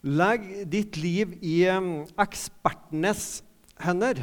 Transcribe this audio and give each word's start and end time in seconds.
Legg 0.00 0.46
ditt 0.72 0.96
liv 0.96 1.34
i 1.44 1.58
ekspertenes 1.68 3.42
hender. 3.84 4.22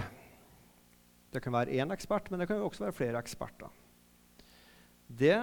Det 1.30 1.44
kan 1.44 1.54
være 1.54 1.78
én 1.78 1.94
ekspert, 1.94 2.32
men 2.32 2.42
det 2.42 2.48
kan 2.50 2.64
også 2.66 2.88
være 2.88 2.98
flere 2.98 3.22
eksperter. 3.22 3.70
Det 5.08 5.38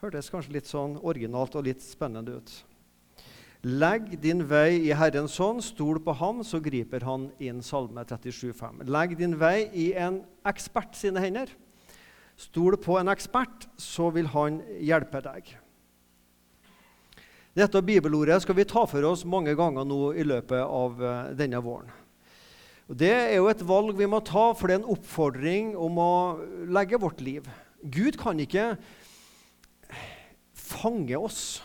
hørtes 0.00 0.30
kanskje 0.32 0.56
litt 0.56 0.70
sånn 0.70 0.96
originalt 1.04 1.58
og 1.58 1.68
litt 1.68 1.84
spennende 1.84 2.38
ut. 2.40 2.54
Legg 3.66 4.14
din 4.22 4.44
vei 4.46 4.78
i 4.86 4.94
Herrens 4.94 5.36
hånd, 5.42 5.60
stol 5.66 5.98
på 6.00 6.14
ham, 6.16 6.44
så 6.46 6.60
griper 6.62 7.04
han 7.04 7.28
inn. 7.42 7.60
Salme 7.60 8.04
37,5. 8.06 8.84
Legg 8.86 9.16
din 9.18 9.34
vei 9.36 9.66
i 9.74 9.90
en 9.98 10.22
ekspert 10.46 10.94
sine 10.96 11.20
hender. 11.20 11.50
Stol 12.38 12.78
på 12.78 12.96
en 13.00 13.10
ekspert, 13.10 13.66
så 13.76 14.12
vil 14.14 14.30
han 14.30 14.62
hjelpe 14.78 15.20
deg. 15.26 15.56
Dette 17.58 17.80
bibelordet 17.82 18.36
skal 18.44 18.54
vi 18.54 18.66
ta 18.68 18.84
for 18.86 19.02
oss 19.08 19.24
mange 19.26 19.50
ganger 19.58 19.86
nå 19.88 20.12
i 20.14 20.22
løpet 20.26 20.60
av 20.62 21.00
eh, 21.02 21.30
denne 21.38 21.58
våren. 21.64 21.88
Og 22.86 22.96
Det 23.00 23.10
er 23.10 23.34
jo 23.34 23.48
et 23.50 23.64
valg 23.66 23.96
vi 23.98 24.06
må 24.08 24.20
ta, 24.22 24.52
for 24.54 24.68
det 24.68 24.76
er 24.76 24.80
en 24.82 24.92
oppfordring 24.94 25.72
om 25.76 25.98
å 25.98 26.12
legge 26.70 27.00
vårt 27.02 27.18
liv. 27.24 27.48
Gud 27.82 28.16
kan 28.20 28.38
ikke 28.40 28.76
fange 30.54 31.18
oss. 31.18 31.58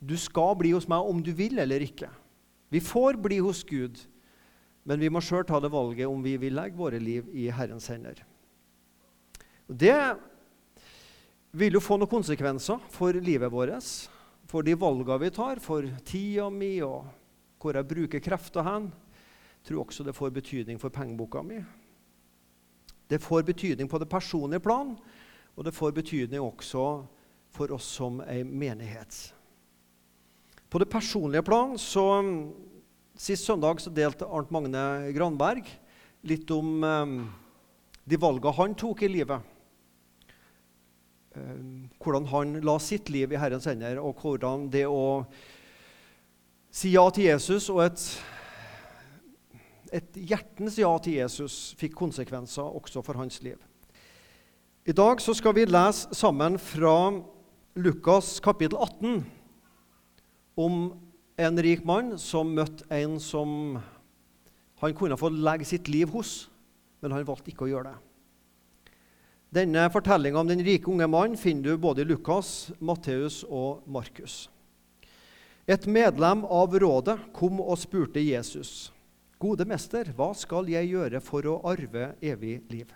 Du 0.00 0.16
skal 0.18 0.56
bli 0.58 0.72
hos 0.72 0.88
meg 0.90 1.04
om 1.12 1.20
du 1.22 1.30
vil 1.36 1.60
eller 1.60 1.84
ikke. 1.84 2.08
Vi 2.72 2.80
får 2.80 3.20
bli 3.20 3.42
hos 3.44 3.60
Gud, 3.68 4.00
men 4.88 5.02
vi 5.02 5.12
må 5.12 5.20
sjøl 5.22 5.44
ta 5.46 5.60
det 5.60 5.70
valget 5.70 6.08
om 6.08 6.24
vi 6.24 6.38
vil 6.40 6.56
legge 6.56 6.80
våre 6.80 6.98
liv 6.98 7.28
i 7.36 7.50
Herrens 7.52 7.90
hender. 7.92 8.24
Det 9.68 9.94
vil 11.52 11.76
jo 11.76 11.84
få 11.84 12.00
noen 12.00 12.10
konsekvenser 12.10 12.80
for 12.90 13.14
livet 13.20 13.52
vårt, 13.52 13.92
for 14.52 14.64
de 14.66 14.74
valgene 14.76 15.16
vi 15.22 15.30
tar, 15.32 15.60
for 15.64 15.86
tida 16.04 16.50
mi 16.52 16.74
og 16.84 17.06
hvor 17.62 17.78
jeg 17.78 17.88
bruker 17.88 18.20
krefter 18.20 18.66
hen. 18.66 18.90
Jeg 19.62 19.70
tror 19.70 19.84
også 19.86 20.04
det 20.04 20.16
får 20.16 20.34
betydning 20.34 20.80
for 20.82 20.92
pengeboka 20.92 21.40
mi. 21.46 21.62
Det 23.08 23.20
får 23.22 23.46
betydning 23.48 23.88
på 23.88 24.00
det 24.02 24.10
personlige 24.12 24.60
plan, 24.60 24.92
og 25.56 25.64
det 25.64 25.72
får 25.72 25.94
betydning 25.96 26.42
også 26.44 26.84
for 27.52 27.72
oss 27.72 27.86
som 27.96 28.20
ei 28.26 28.42
menighet. 28.44 29.32
På 30.68 30.80
det 30.80 30.90
personlige 30.90 31.44
plan 31.46 31.78
så 31.78 32.06
Sist 33.22 33.44
søndag 33.44 33.76
så 33.78 33.90
delte 33.92 34.24
Arnt 34.24 34.48
Magne 34.50 35.12
Granberg 35.12 35.66
litt 36.24 36.48
om 36.50 36.80
eh, 36.82 37.10
de 38.08 38.18
valgene 38.18 38.54
han 38.56 38.72
tok 38.74 39.04
i 39.04 39.10
livet. 39.12 39.51
Eh, 41.32 41.88
hvordan 42.02 42.26
han 42.28 42.58
la 42.60 42.76
sitt 42.82 43.08
liv 43.08 43.32
i 43.32 43.40
Herrens 43.40 43.64
hender, 43.64 44.00
og 44.02 44.20
hvordan 44.20 44.66
det 44.72 44.84
å 44.84 45.24
si 46.72 46.92
ja 46.92 47.06
til 47.12 47.30
Jesus 47.30 47.70
og 47.72 47.82
et, 47.86 48.02
et 49.96 50.18
hjertens 50.28 50.76
ja 50.80 50.90
til 51.00 51.20
Jesus 51.22 51.72
fikk 51.80 51.96
konsekvenser 51.96 52.76
også 52.76 53.04
for 53.06 53.20
hans 53.20 53.40
liv. 53.44 53.56
I 54.84 54.92
dag 54.92 55.20
så 55.24 55.32
skal 55.38 55.56
vi 55.56 55.64
lese 55.68 56.12
sammen 56.16 56.58
fra 56.60 57.14
Lukas 57.80 58.34
kapittel 58.44 58.76
18 58.76 59.22
om 60.60 60.78
en 61.40 61.64
rik 61.64 61.84
mann 61.88 62.16
som 62.20 62.52
møtte 62.52 62.84
en 62.92 63.16
som 63.22 63.78
han 64.82 64.96
kunne 64.98 65.16
få 65.16 65.30
legge 65.32 65.64
sitt 65.64 65.88
liv 65.88 66.12
hos, 66.12 66.50
men 67.00 67.14
han 67.14 67.24
valgte 67.24 67.54
ikke 67.54 67.70
å 67.70 67.72
gjøre 67.72 67.92
det. 67.94 68.11
Denne 69.52 69.84
fortellinga 69.92 70.40
om 70.40 70.48
den 70.48 70.62
rike 70.64 70.88
unge 70.88 71.04
mannen 71.12 71.36
finner 71.36 71.74
du 71.74 71.80
både 71.80 72.00
i 72.00 72.08
Lukas, 72.08 72.70
Matteus 72.80 73.42
og 73.44 73.82
Markus. 73.84 74.46
Et 75.68 75.84
medlem 75.86 76.46
av 76.48 76.72
rådet 76.72 77.18
kom 77.36 77.60
og 77.60 77.76
spurte 77.78 78.22
Jesus, 78.24 78.90
'Gode 79.36 79.66
mester, 79.68 80.08
hva 80.16 80.30
skal 80.32 80.70
jeg 80.70 80.88
gjøre 80.94 81.20
for 81.20 81.44
å 81.44 81.60
arve 81.68 82.14
evig 82.22 82.62
liv?' 82.70 82.94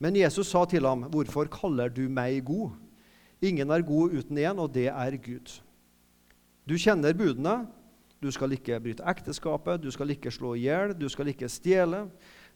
Men 0.00 0.16
Jesus 0.16 0.50
sa 0.50 0.64
til 0.64 0.86
ham, 0.86 1.04
'Hvorfor 1.04 1.46
kaller 1.46 1.88
du 1.88 2.08
meg 2.08 2.44
god?' 2.44 2.74
Ingen 3.40 3.70
er 3.70 3.82
god 3.82 4.10
uten 4.10 4.38
én, 4.38 4.58
og 4.58 4.74
det 4.74 4.88
er 4.88 5.16
Gud. 5.16 5.60
Du 6.68 6.74
kjenner 6.74 7.14
budene. 7.14 7.68
Du 8.20 8.30
skal 8.30 8.50
ikke 8.50 8.80
bryte 8.80 9.04
ekteskapet, 9.06 9.82
du 9.82 9.90
skal 9.90 10.10
ikke 10.10 10.30
slå 10.30 10.54
i 10.54 10.66
hjel, 10.66 10.92
du 10.98 11.08
skal 11.08 11.28
ikke 11.28 11.48
stjele, 11.48 12.10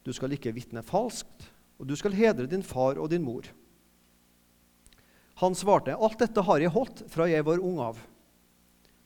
du 0.05 0.13
skal 0.13 0.33
ikke 0.33 0.53
vitne 0.53 0.83
falskt, 0.83 1.53
og 1.83 1.89
du 1.91 1.97
skal 1.99 2.15
hedre 2.15 2.47
din 2.47 2.63
far 2.63 3.01
og 3.03 3.11
din 3.11 3.25
mor. 3.27 3.49
Han 5.43 5.57
svarte, 5.59 5.97
Alt 5.99 6.21
dette 6.23 6.45
har 6.47 6.63
jeg 6.63 6.71
holdt 6.71 7.03
fra 7.11 7.27
jeg 7.27 7.43
var 7.43 7.59
ung 7.59 7.81
av. 7.83 7.99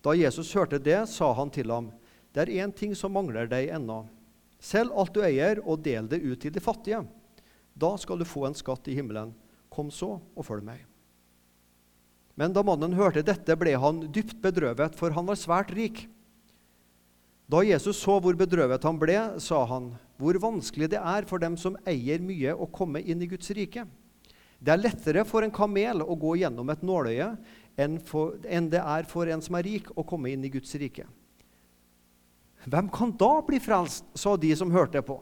Da 0.05 0.13
Jesus 0.13 0.53
hørte 0.53 0.77
det, 0.77 1.07
sa 1.09 1.33
han 1.33 1.49
til 1.51 1.73
ham, 1.73 1.89
Det 2.37 2.45
er 2.45 2.67
én 2.67 2.73
ting 2.77 2.93
som 2.95 3.15
mangler 3.17 3.49
deg 3.49 3.71
ennå. 3.73 4.05
Selg 4.61 4.93
alt 4.93 5.15
du 5.15 5.23
eier, 5.25 5.63
og 5.65 5.81
del 5.81 6.05
det 6.09 6.21
ut 6.21 6.41
til 6.41 6.53
de 6.53 6.61
fattige. 6.61 7.01
Da 7.73 7.97
skal 7.97 8.19
du 8.19 8.29
få 8.29 8.45
en 8.45 8.55
skatt 8.55 8.89
i 8.89 8.97
himmelen. 8.99 9.33
Kom 9.73 9.89
så 9.91 10.21
og 10.37 10.45
følg 10.45 10.65
meg. 10.65 10.85
Men 12.37 12.53
da 12.53 12.61
mannen 12.61 12.93
hørte 12.93 13.25
dette, 13.25 13.57
ble 13.57 13.73
han 13.81 14.05
dypt 14.13 14.43
bedrøvet, 14.45 14.97
for 15.01 15.17
han 15.17 15.25
var 15.25 15.41
svært 15.41 15.73
rik. 15.73 16.05
Da 17.47 17.63
Jesus 17.63 18.01
så 18.03 18.17
hvor 18.19 18.35
bedrøvet 18.39 18.83
han 18.83 18.99
ble, 18.99 19.19
sa 19.43 19.61
han, 19.71 19.93
hvor 20.19 20.39
vanskelig 20.43 20.89
det 20.91 20.99
er 20.99 21.27
for 21.29 21.43
dem 21.43 21.55
som 21.61 21.77
eier 21.87 22.23
mye, 22.23 22.55
å 22.55 22.67
komme 22.67 23.03
inn 23.05 23.23
i 23.23 23.29
Guds 23.31 23.53
rike. 23.55 23.85
Det 24.59 24.73
er 24.73 24.81
lettere 24.81 25.23
for 25.29 25.45
en 25.45 25.55
kamel 25.55 26.03
å 26.03 26.17
gå 26.19 26.39
gjennom 26.41 26.73
et 26.73 26.83
nåløye 26.83 27.29
enn, 27.79 28.01
for, 28.03 28.35
enn 28.49 28.71
det 28.73 28.81
er 28.81 29.07
for 29.07 29.31
en 29.31 29.45
som 29.45 29.59
er 29.59 29.67
rik, 29.69 29.93
å 29.95 30.05
komme 30.09 30.33
inn 30.33 30.45
i 30.49 30.51
Guds 30.51 30.75
rike. 30.81 31.07
Hvem 32.67 32.89
kan 32.91 33.13
da 33.15 33.37
bli 33.47 33.61
frelst, 33.63 34.09
sa 34.19 34.35
de 34.35 34.51
som 34.59 34.73
hørte 34.75 35.05
på. 35.07 35.21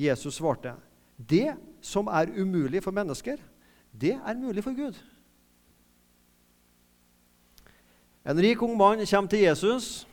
Jesus 0.00 0.40
svarte, 0.40 0.74
det 1.16 1.54
som 1.84 2.08
er 2.10 2.32
umulig 2.34 2.82
for 2.84 2.96
mennesker, 2.96 3.38
det 3.94 4.16
er 4.16 4.40
mulig 4.40 4.64
for 4.64 4.74
Gud. 4.76 4.98
En 8.26 8.42
rik 8.42 8.62
ung 8.66 8.74
mann 8.74 9.04
kommer 9.06 9.30
til 9.30 9.44
Jesus. 9.46 10.06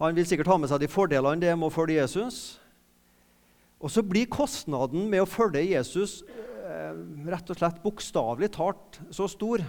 Han 0.00 0.16
vil 0.16 0.26
sikkert 0.26 0.48
ha 0.48 0.56
med 0.60 0.70
seg 0.70 0.80
de 0.80 0.88
fordelene 0.90 1.42
det 1.42 1.50
er 1.52 1.58
med 1.60 1.68
å 1.68 1.74
følge 1.74 1.98
Jesus. 1.98 2.58
Og 3.80 3.92
så 3.92 4.04
blir 4.04 4.30
kostnaden 4.32 5.08
med 5.12 5.24
å 5.24 5.28
følge 5.28 5.62
Jesus 5.64 6.20
eh, 6.64 6.96
rett 7.28 7.52
og 7.52 7.60
slett 7.60 7.82
bokstavelig 7.84 8.50
talt 8.56 9.00
så 9.12 9.28
stor 9.28 9.64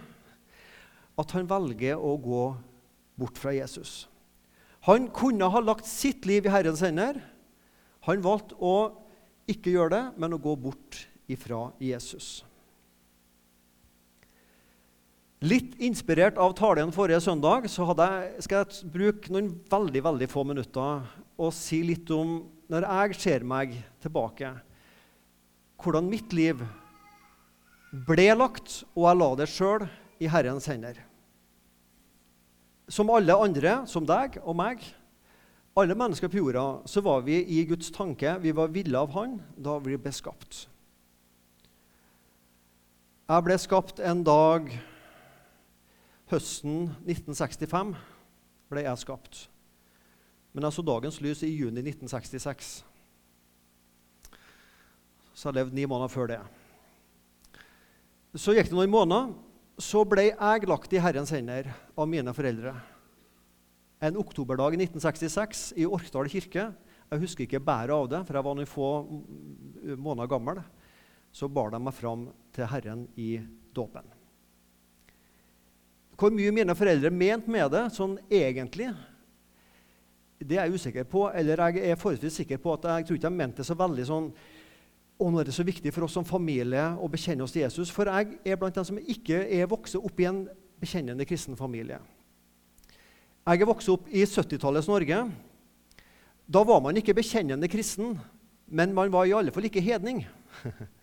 at 1.19 1.35
han 1.35 1.49
velger 1.49 1.99
å 1.99 2.15
gå 2.19 2.45
bort 3.19 3.39
fra 3.39 3.53
Jesus. 3.55 4.05
Han 4.87 5.09
kunne 5.13 5.51
ha 5.51 5.61
lagt 5.61 5.87
sitt 5.87 6.25
liv 6.25 6.47
i 6.47 6.53
Herrens 6.53 6.81
hender. 6.83 7.19
Han 8.07 8.23
valgte 8.23 8.57
å 8.57 8.75
ikke 9.51 9.73
gjøre 9.75 9.93
det, 9.93 10.05
men 10.17 10.33
å 10.33 10.41
gå 10.41 10.55
bort 10.57 11.03
ifra 11.31 11.67
Jesus. 11.81 12.41
Litt 15.41 15.79
inspirert 15.81 16.35
av 16.37 16.51
talen 16.53 16.91
forrige 16.93 17.17
søndag 17.25 17.65
så 17.73 17.87
jeg, 17.97 18.43
skal 18.45 18.59
jeg 18.61 18.89
bruke 18.93 19.31
noen 19.33 19.47
veldig 19.71 20.03
veldig 20.05 20.27
få 20.29 20.43
minutter 20.45 21.07
og 21.41 21.49
si 21.57 21.79
litt 21.81 22.11
om, 22.13 22.43
når 22.69 22.85
jeg 22.85 23.17
ser 23.17 23.45
meg 23.49 23.73
tilbake, 24.03 24.51
hvordan 25.81 26.11
mitt 26.11 26.35
liv 26.37 26.61
ble 28.05 28.27
lagt, 28.37 28.83
og 28.93 29.07
jeg 29.07 29.17
la 29.17 29.29
det 29.39 29.47
sjøl 29.49 29.87
i 30.21 30.29
Herrens 30.29 30.69
hender. 30.69 31.01
Som 32.85 33.09
alle 33.09 33.33
andre, 33.33 33.79
som 33.89 34.05
deg 34.05 34.37
og 34.43 34.59
meg, 34.61 34.85
alle 35.73 35.97
mennesker 35.97 36.29
på 36.29 36.37
jorda, 36.37 36.67
så 36.85 37.01
var 37.01 37.25
vi 37.25 37.39
i 37.41 37.63
Guds 37.65 37.89
tanke. 37.95 38.37
Vi 38.45 38.53
var 38.53 38.69
ville 38.69 39.01
av 39.01 39.09
Han 39.17 39.39
da 39.57 39.79
vi 39.81 39.97
ble 39.97 40.13
skapt. 40.13 40.67
Jeg 43.25 43.49
ble 43.49 43.57
skapt 43.57 44.05
en 44.05 44.21
dag 44.27 44.69
Høsten 46.31 46.85
1965 47.03 47.89
ble 48.71 48.85
jeg 48.85 48.99
skapt. 49.01 49.39
Men 50.55 50.63
jeg 50.63 50.75
så 50.77 50.83
dagens 50.87 51.17
lys 51.19 51.41
i 51.43 51.49
juni 51.51 51.81
1966. 51.83 52.69
Så 55.35 55.49
jeg 55.49 55.57
levde 55.57 55.75
ni 55.75 55.83
måneder 55.83 56.13
før 56.13 56.29
det. 56.31 56.37
Så 58.39 58.55
gikk 58.55 58.69
det 58.71 58.77
noen 58.77 58.93
måneder, 58.93 59.33
så 59.81 60.05
ble 60.07 60.29
jeg 60.29 60.69
lagt 60.71 60.95
i 60.95 61.01
Herrens 61.03 61.33
hender 61.35 61.67
av 61.99 62.07
mine 62.07 62.31
foreldre. 62.37 62.77
En 63.99 64.21
oktoberdag 64.23 64.77
i 64.77 64.81
1966 64.85 65.65
i 65.83 65.89
Orkdal 65.89 66.31
kirke. 66.31 66.69
Jeg 67.11 67.23
husker 67.25 67.43
ikke 67.43 67.63
bæret 67.63 67.97
av 67.97 68.07
det, 68.07 68.23
for 68.23 68.39
jeg 68.39 68.47
var 68.47 68.55
noen 68.55 68.71
få 68.71 68.93
måneder 69.99 70.31
gammel. 70.31 70.63
Så 71.35 71.51
bar 71.51 71.75
de 71.75 71.83
meg 71.83 71.99
fram 71.99 72.29
til 72.55 72.71
Herren 72.71 73.03
i 73.19 73.33
dåpen. 73.75 74.20
Hvor 76.21 76.29
mye 76.29 76.53
mine 76.53 76.75
foreldre 76.77 77.09
mente 77.09 77.49
med 77.49 77.71
det 77.73 77.87
sånn 77.95 78.11
egentlig, 78.29 78.91
det 80.37 80.57
er 80.57 80.67
jeg 80.67 80.77
usikker 80.77 81.05
på. 81.09 81.23
Eller 81.33 81.63
jeg 81.65 81.89
er 81.89 81.97
forholdsvis 81.97 82.43
sikker 82.43 82.61
på 82.61 82.75
at 82.75 82.85
jeg 82.85 83.07
tror 83.07 83.17
ikke 83.17 83.29
de 83.29 83.39
mente 83.39 83.63
det 83.63 83.65
så 83.65 83.77
veldig 83.77 84.05
sånn 84.09 84.27
og 85.21 85.29
nå 85.29 85.41
er 85.41 85.49
det 85.49 85.53
så 85.53 85.65
viktig 85.65 85.91
for 85.93 86.07
oss 86.07 86.15
som 86.17 86.25
familie 86.25 86.81
å 86.97 87.07
bekjenne 87.11 87.45
oss 87.45 87.53
til 87.53 87.61
Jesus. 87.61 87.91
For 87.93 88.09
jeg 88.09 88.39
er 88.41 88.57
blant 88.57 88.77
dem 88.77 88.87
som 88.87 88.97
ikke 88.97 89.43
er 89.53 89.69
vokst 89.69 89.99
opp 89.99 90.21
i 90.21 90.25
en 90.25 90.39
bekjennende 90.81 91.27
kristen 91.29 91.57
familie. 91.59 91.99
Jeg 93.45 93.61
er 93.61 93.69
vokst 93.69 93.91
opp 93.93 94.09
i 94.09 94.23
70-tallets 94.25 94.89
Norge. 94.89 95.19
Da 96.49 96.63
var 96.65 96.81
man 96.81 96.97
ikke 96.97 97.13
bekjennende 97.17 97.69
kristen, 97.69 98.15
men 98.65 98.95
man 98.97 99.13
var 99.13 99.29
i 99.29 99.35
alle 99.37 99.53
fall 99.53 99.69
ikke 99.69 99.83
hedning. 99.85 100.23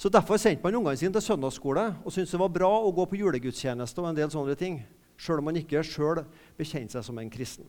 Så 0.00 0.08
Derfor 0.08 0.38
sendte 0.40 0.64
man 0.64 0.78
ungene 0.78 0.96
sine 0.96 1.12
til 1.12 1.26
søndagsskole 1.26 1.82
og 2.00 2.12
syntes 2.14 2.32
det 2.32 2.40
var 2.40 2.52
bra 2.54 2.70
å 2.72 2.92
gå 2.96 3.04
på 3.04 3.18
julegudstjeneste 3.20 4.00
og 4.00 4.08
en 4.08 4.16
del 4.16 4.30
sånne 4.32 4.54
ting, 4.56 4.78
sjøl 5.20 5.42
om 5.42 5.50
man 5.50 5.58
ikke 5.60 5.82
sjøl 5.84 6.22
bekjente 6.56 6.96
seg 6.96 7.04
som 7.04 7.18
en 7.20 7.32
kristen. 7.32 7.66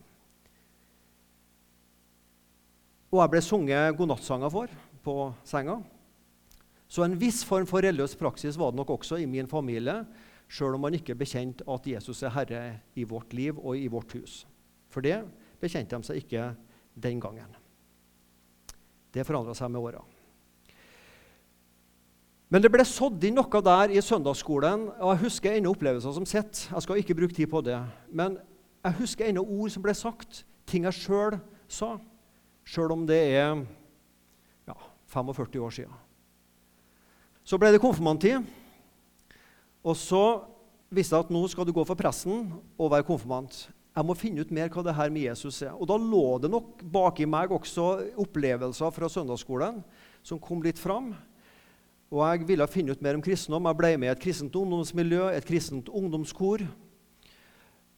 Og 3.11 3.19
jeg 3.19 3.33
ble 3.33 3.41
sunget 3.43 3.97
godnattsanger 3.99 4.53
for 4.53 4.77
på 5.03 5.15
senga. 5.43 5.81
Så 6.87 7.03
en 7.03 7.17
viss 7.19 7.41
form 7.47 7.67
for 7.67 7.83
religiøs 7.83 8.15
praksis 8.15 8.55
var 8.59 8.71
det 8.71 8.79
nok 8.79 8.95
også 8.95 9.19
i 9.19 9.27
min 9.27 9.51
familie, 9.51 9.97
sjøl 10.47 10.79
om 10.79 10.85
man 10.87 10.95
ikke 10.95 11.17
bekjente 11.19 11.67
at 11.67 11.91
Jesus 11.97 12.23
er 12.23 12.31
herre 12.37 12.63
i 12.95 13.03
vårt 13.07 13.35
liv 13.35 13.59
og 13.59 13.75
i 13.75 13.91
vårt 13.91 14.15
hus. 14.15 14.45
For 14.87 15.03
det 15.03 15.19
bekjente 15.59 15.99
de 15.99 16.07
seg 16.07 16.23
ikke 16.23 16.47
den 16.95 17.19
gangen. 17.19 17.59
Det 19.11 19.27
forandra 19.27 19.57
seg 19.57 19.75
med 19.75 19.83
åra. 19.83 20.07
Men 22.51 22.59
det 22.59 22.71
ble 22.73 22.83
sådd 22.83 23.23
inn 23.23 23.37
noe 23.39 23.59
der 23.63 23.93
i 23.95 24.01
søndagsskolen, 24.03 24.89
og 24.99 25.13
jeg 25.13 25.21
husker 25.23 25.53
ennå 25.55 25.71
opplevelser 25.71 26.11
som 26.17 26.25
sitt. 26.27 26.65
Jeg 26.67 26.83
skal 26.83 26.99
ikke 26.99 27.15
bruke 27.15 27.35
tid 27.35 27.47
på 27.47 27.61
det. 27.63 27.77
Men 28.11 28.35
jeg 28.83 28.97
husker 28.99 29.29
ennå 29.29 29.45
ord 29.45 29.71
som 29.71 29.83
ble 29.85 29.95
sagt, 29.95 30.41
ting 30.67 30.83
jeg 30.83 30.97
sjøl 30.99 31.37
sa, 31.71 31.93
sjøl 32.67 32.91
om 32.97 33.05
det 33.07 33.21
er 33.37 33.61
ja, 34.67 34.75
45 35.15 35.63
år 35.63 35.77
sia. 35.77 35.95
Så 37.47 37.55
ble 37.57 37.71
det 37.71 37.81
konfirmanttid, 37.81 38.43
og 39.81 39.95
så 39.97 40.43
visste 40.91 41.15
jeg 41.15 41.29
at 41.29 41.31
nå 41.33 41.45
skal 41.49 41.65
du 41.65 41.71
gå 41.73 41.87
for 41.87 41.97
pressen 41.97 42.49
og 42.75 42.91
være 42.91 43.07
konfirmant. 43.07 43.63
Jeg 43.95 44.07
må 44.07 44.15
finne 44.15 44.43
ut 44.43 44.51
mer 44.55 44.69
hva 44.71 44.83
det 44.83 44.95
her 44.95 45.11
med 45.11 45.29
Jesus 45.29 45.63
er. 45.63 45.71
Og 45.71 45.87
da 45.87 45.95
lå 45.99 46.37
det 46.43 46.51
nok 46.51 46.83
baki 46.83 47.25
meg 47.27 47.51
også 47.51 47.87
opplevelser 48.19 48.91
fra 48.95 49.09
søndagsskolen 49.11 49.81
som 50.23 50.39
kom 50.39 50.61
litt 50.63 50.79
fram. 50.79 51.13
Og 52.11 52.25
jeg 52.27 52.47
ville 52.49 52.67
finne 52.67 52.91
ut 52.91 53.01
mer 53.03 53.15
om 53.15 53.21
kristendom. 53.23 53.69
Jeg 53.69 53.79
ble 53.79 53.91
med 54.01 54.09
i 54.09 54.11
et 54.11 54.19
kristent 54.19 54.55
ungdomsmiljø, 54.59 55.29
et 55.31 55.45
kristent 55.47 55.87
ungdomskor. 55.87 56.65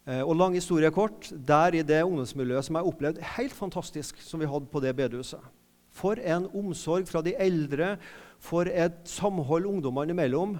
Eh, 0.05 0.21
og 0.21 0.35
lang 0.37 0.53
historie 0.53 0.91
kort, 0.93 1.31
der 1.33 1.79
i 1.79 1.81
det 1.81 2.03
ungdomsmiljøet 2.05 2.67
som 2.67 2.77
jeg 2.77 2.91
opplevde 2.91 3.25
helt 3.37 3.57
fantastisk, 3.57 4.21
som 4.21 4.43
vi 4.43 4.49
hadde 4.51 4.69
på 4.69 4.83
det 4.83 4.93
bedehuset. 4.95 5.41
For 5.93 6.21
en 6.21 6.45
omsorg 6.53 7.09
fra 7.09 7.23
de 7.25 7.33
eldre, 7.41 7.95
for 8.37 8.69
et 8.69 9.01
samhold 9.09 9.65
ungdommene 9.65 10.13
imellom. 10.13 10.57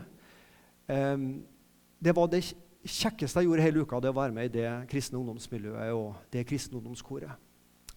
Det 0.88 2.14
var 2.16 2.30
det 2.32 2.44
kjekkeste 2.86 3.42
jeg 3.42 3.50
gjorde 3.50 3.66
hele 3.66 3.84
uka, 3.84 4.00
det 4.00 4.14
å 4.14 4.18
være 4.18 4.36
med 4.36 4.50
i 4.50 4.54
det 4.54 4.70
kristne 4.92 5.20
ungdomsmiljøet 5.20 5.98
og 5.98 6.16
det 6.34 6.46
kristne 6.48 6.80
ungdomskoret. 6.80 7.34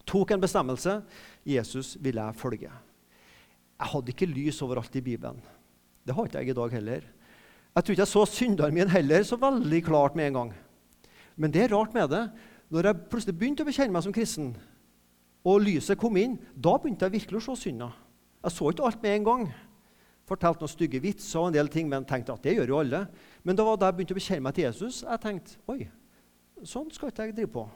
Tok 0.07 0.33
en 0.33 0.43
bestemmelse. 0.43 0.99
Jesus 1.45 1.95
ville 2.01 2.25
jeg 2.25 2.39
følge. 2.41 2.71
Jeg 3.77 3.91
hadde 3.93 4.13
ikke 4.13 4.29
lys 4.29 4.61
overalt 4.65 4.95
i 4.97 5.03
Bibelen. 5.05 5.41
Det 6.05 6.15
har 6.15 6.25
ikke 6.25 6.41
jeg 6.41 6.49
i 6.49 6.57
dag 6.57 6.71
heller. 6.73 7.03
Jeg 7.75 7.83
tror 7.83 7.93
ikke 7.93 8.01
jeg 8.01 8.13
så 8.13 8.23
synderen 8.25 8.73
min 8.73 8.89
heller 8.89 9.23
så 9.23 9.37
veldig 9.37 9.83
klart 9.85 10.15
med 10.15 10.27
en 10.27 10.39
gang. 10.39 10.53
Men 11.35 11.53
det 11.53 11.63
er 11.63 11.75
rart 11.75 11.93
med 11.93 12.09
det. 12.09 12.23
Når 12.69 12.89
jeg 12.89 13.05
plutselig 13.11 13.37
begynte 13.37 13.63
å 13.63 13.67
bekjenne 13.67 13.93
meg 13.93 14.03
som 14.03 14.15
kristen, 14.15 14.49
og 15.47 15.61
lyset 15.63 15.99
kom 15.99 16.17
inn, 16.19 16.35
da 16.55 16.73
begynte 16.75 17.07
jeg 17.07 17.19
virkelig 17.19 17.39
å 17.39 17.45
se 17.45 17.67
synda. 17.67 17.91
Jeg 18.43 18.55
så 18.55 18.71
ikke 18.71 18.87
alt 18.89 19.03
med 19.03 19.13
en 19.13 19.27
gang. 19.27 19.45
Fortalte 20.27 20.65
noen 20.65 20.73
stygge 20.73 20.99
vitser 21.03 21.39
og 21.39 21.51
en 21.51 21.55
del 21.55 21.69
ting, 21.71 21.87
men 21.87 22.07
tenkte 22.07 22.33
at 22.33 22.43
det 22.43 22.57
gjør 22.57 22.73
jo 22.73 22.81
alle. 22.81 23.05
Men 23.47 23.55
da 23.55 23.63
var 23.63 23.79
da 23.79 23.91
jeg 23.91 23.99
begynte 23.99 24.17
å 24.17 24.19
bekjenne 24.19 24.43
meg 24.49 24.57
til 24.57 24.67
Jesus, 24.67 25.03
jeg 25.05 25.23
tenkte 25.23 25.55
oi, 25.71 25.87
sånn 26.67 26.89
skal 26.91 27.13
ikke 27.13 27.29
jeg 27.29 27.37
drive 27.37 27.53
på. 27.53 27.67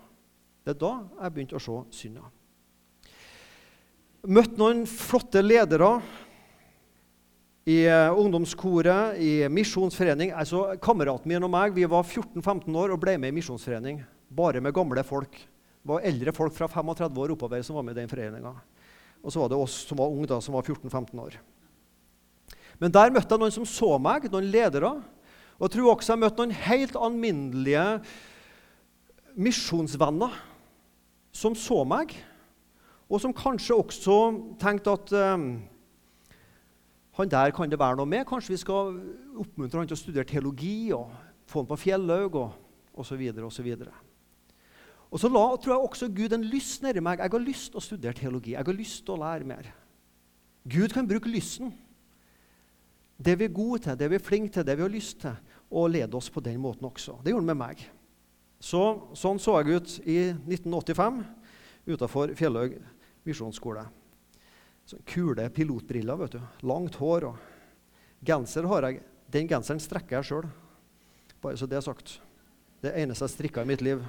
Det 0.66 0.74
er 0.74 0.82
da 0.82 0.94
jeg 1.22 1.36
begynte 1.38 1.58
å 1.58 1.64
se 1.64 1.78
synda. 2.02 2.26
Møtte 4.22 4.60
noen 4.62 4.84
flotte 4.86 5.42
ledere 5.42 5.96
i 7.66 7.80
eh, 7.90 8.14
ungdomskoret, 8.14 9.18
i 9.18 9.48
misjonsforening. 9.50 10.30
Altså, 10.38 10.76
kameraten 10.82 11.30
min 11.32 11.48
og 11.48 11.50
meg 11.50 11.74
vi 11.74 11.88
var 11.90 12.06
14-15 12.06 12.70
år 12.78 12.94
og 12.94 13.02
ble 13.02 13.16
med 13.18 13.34
i 13.34 13.38
misjonsforening. 13.40 14.04
Bare 14.30 14.62
med 14.62 14.76
gamle 14.78 15.02
folk. 15.08 15.34
Det 15.34 15.90
var 15.90 16.06
eldre 16.06 16.36
folk 16.38 16.54
fra 16.54 16.70
35 16.70 17.18
år 17.18 17.34
oppover 17.34 17.66
som 17.66 17.80
var 17.80 17.88
med 17.88 17.98
i 17.98 18.04
den 18.04 18.14
foreninga. 18.14 18.54
Og 19.26 19.34
så 19.34 19.42
var 19.42 19.50
det 19.50 19.58
oss 19.58 19.82
som 19.90 19.98
var 19.98 20.14
unge, 20.14 20.30
da, 20.30 20.38
som 20.38 20.54
var 20.54 20.70
14-15 20.70 21.26
år. 21.26 21.42
Men 22.78 22.94
der 22.94 23.14
møtte 23.14 23.34
jeg 23.34 23.42
noen 23.42 23.58
som 23.58 23.66
så 23.70 23.96
meg, 24.02 24.30
noen 24.30 24.54
ledere. 24.54 24.96
Og 25.58 25.66
jeg 25.66 25.80
tror 25.80 25.96
også 25.96 26.14
jeg 26.14 26.22
møtte 26.28 26.44
noen 26.46 26.60
helt 26.70 26.98
alminnelige 27.10 27.88
misjonsvenner 29.34 30.38
som 31.34 31.58
så 31.58 31.82
meg 31.90 32.14
og 33.12 33.20
som 33.20 33.34
kanskje 33.36 33.76
også 33.76 34.16
tenkte 34.62 34.94
at 34.96 35.12
eh, 35.20 35.46
han 37.18 37.32
der 37.32 37.52
kan 37.52 37.70
det 37.70 37.80
være 37.80 38.00
noe 38.00 38.08
med. 38.08 38.24
Kanskje 38.28 38.54
vi 38.54 38.62
skal 38.62 38.96
oppmuntre 39.36 39.82
han 39.82 39.90
til 39.90 39.98
å 39.98 40.00
studere 40.00 40.28
teologi 40.30 40.94
og 40.96 41.12
få 41.52 41.62
han 41.62 41.70
på 41.74 41.80
Fjellhaug 41.84 42.38
og 42.40 43.02
osv. 43.04 43.26
osv. 43.44 43.70
Og 45.12 45.20
så 45.20 45.28
la 45.28 45.44
tror 45.60 45.74
jeg 45.74 45.90
også 45.90 46.08
Gud 46.16 46.34
en 46.38 46.48
lyst 46.48 46.86
nedi 46.86 47.04
meg. 47.04 47.20
Jeg 47.20 47.34
har 47.34 47.44
lyst 47.44 47.74
til 47.74 47.82
å 47.82 47.84
studere 47.84 48.16
teologi. 48.16 48.56
Jeg 48.56 48.64
har 48.64 48.80
lyst 48.80 49.04
til 49.04 49.18
å 49.18 49.22
lære 49.26 49.50
mer. 49.50 49.68
Gud 50.72 50.94
kan 50.96 51.10
bruke 51.10 51.30
lysten, 51.30 51.74
det 53.18 53.34
vi 53.38 53.48
er 53.50 53.54
gode 53.54 53.82
til, 53.84 53.98
det 53.98 54.08
vi 54.10 54.18
er 54.18 54.24
flinke 54.24 54.54
til, 54.54 54.66
det 54.66 54.78
vi 54.78 54.86
har 54.86 54.94
lyst 54.94 55.20
til, 55.24 55.36
og 55.72 55.92
lede 55.92 56.18
oss 56.18 56.30
på 56.30 56.42
den 56.44 56.60
måten 56.62 56.88
også. 56.88 57.18
Det 57.24 57.34
gjorde 57.34 57.44
han 57.44 57.52
med 57.52 57.60
meg. 57.60 57.84
Så, 58.62 58.82
sånn 59.18 59.42
så 59.42 59.58
jeg 59.60 59.82
ut 59.82 59.94
i 60.06 60.18
1985 60.48 61.22
utafor 61.90 62.34
Fjellhaug 62.38 62.78
misjonsskole. 63.28 63.86
Sånn 64.90 65.04
kule 65.08 65.48
pilotbriller, 65.54 66.18
vet 66.24 66.36
du. 66.38 66.42
Langt 66.68 66.98
hår. 67.00 67.30
og 67.32 68.26
Genser 68.26 68.68
har 68.70 68.88
jeg. 68.88 69.02
Den 69.32 69.48
genseren 69.50 69.82
strekker 69.82 70.20
jeg 70.20 70.28
sjøl. 70.28 70.48
Bare 71.42 71.58
så 71.58 71.68
det 71.70 71.80
er 71.80 71.86
sagt. 71.86 72.18
Det 72.82 72.94
eneste 72.98 73.28
jeg 73.28 73.36
strikka 73.36 73.64
i 73.64 73.70
mitt 73.70 73.84
liv. 73.86 74.02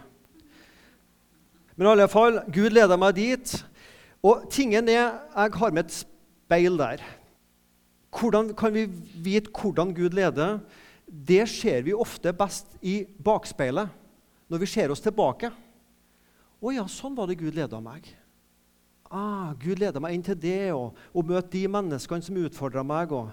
Men 1.76 1.86
i 1.86 1.92
alle 1.92 2.08
fall, 2.10 2.42
Gud 2.52 2.74
leder 2.74 2.98
meg 3.00 3.16
dit. 3.16 3.52
Og 4.22 4.46
tingen 4.52 4.88
er 4.88 5.20
Jeg 5.34 5.58
har 5.58 5.74
med 5.74 5.86
et 5.86 5.94
speil 5.94 6.78
der. 6.78 7.02
Hvordan 8.12 8.52
kan 8.54 8.74
vi 8.74 8.86
vite 9.24 9.50
hvordan 9.50 9.94
Gud 9.94 10.12
leder? 10.12 10.60
Det 11.06 11.46
ser 11.48 11.82
vi 11.82 11.94
ofte 11.94 12.32
best 12.32 12.66
i 12.82 13.04
bakspeilet, 13.24 13.88
når 14.48 14.58
vi 14.58 14.66
ser 14.68 14.92
oss 14.92 15.00
tilbake. 15.00 15.50
Å 16.62 16.72
ja, 16.72 16.84
sånn 16.88 17.16
var 17.16 17.26
det 17.28 17.40
Gud 17.40 17.56
leda 17.56 17.80
meg 17.80 18.06
ah, 19.12 19.52
Gud 19.60 19.80
leder 19.82 20.02
meg 20.02 20.16
inn 20.16 20.24
til 20.26 20.38
det, 20.40 20.72
og, 20.72 20.96
og 21.12 21.28
møte 21.28 21.52
de 21.54 21.66
menneskene 21.70 22.24
som 22.24 22.40
utfordrer 22.42 22.86
meg. 22.86 23.12
Og 23.12 23.30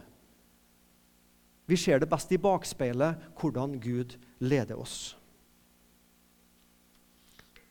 vi 1.70 1.78
ser 1.80 2.02
det 2.02 2.10
best 2.12 2.32
i 2.34 2.42
bakspeilet 2.42 3.32
hvordan 3.40 3.78
Gud 3.82 4.18
leder 4.44 4.80
oss. 4.80 5.16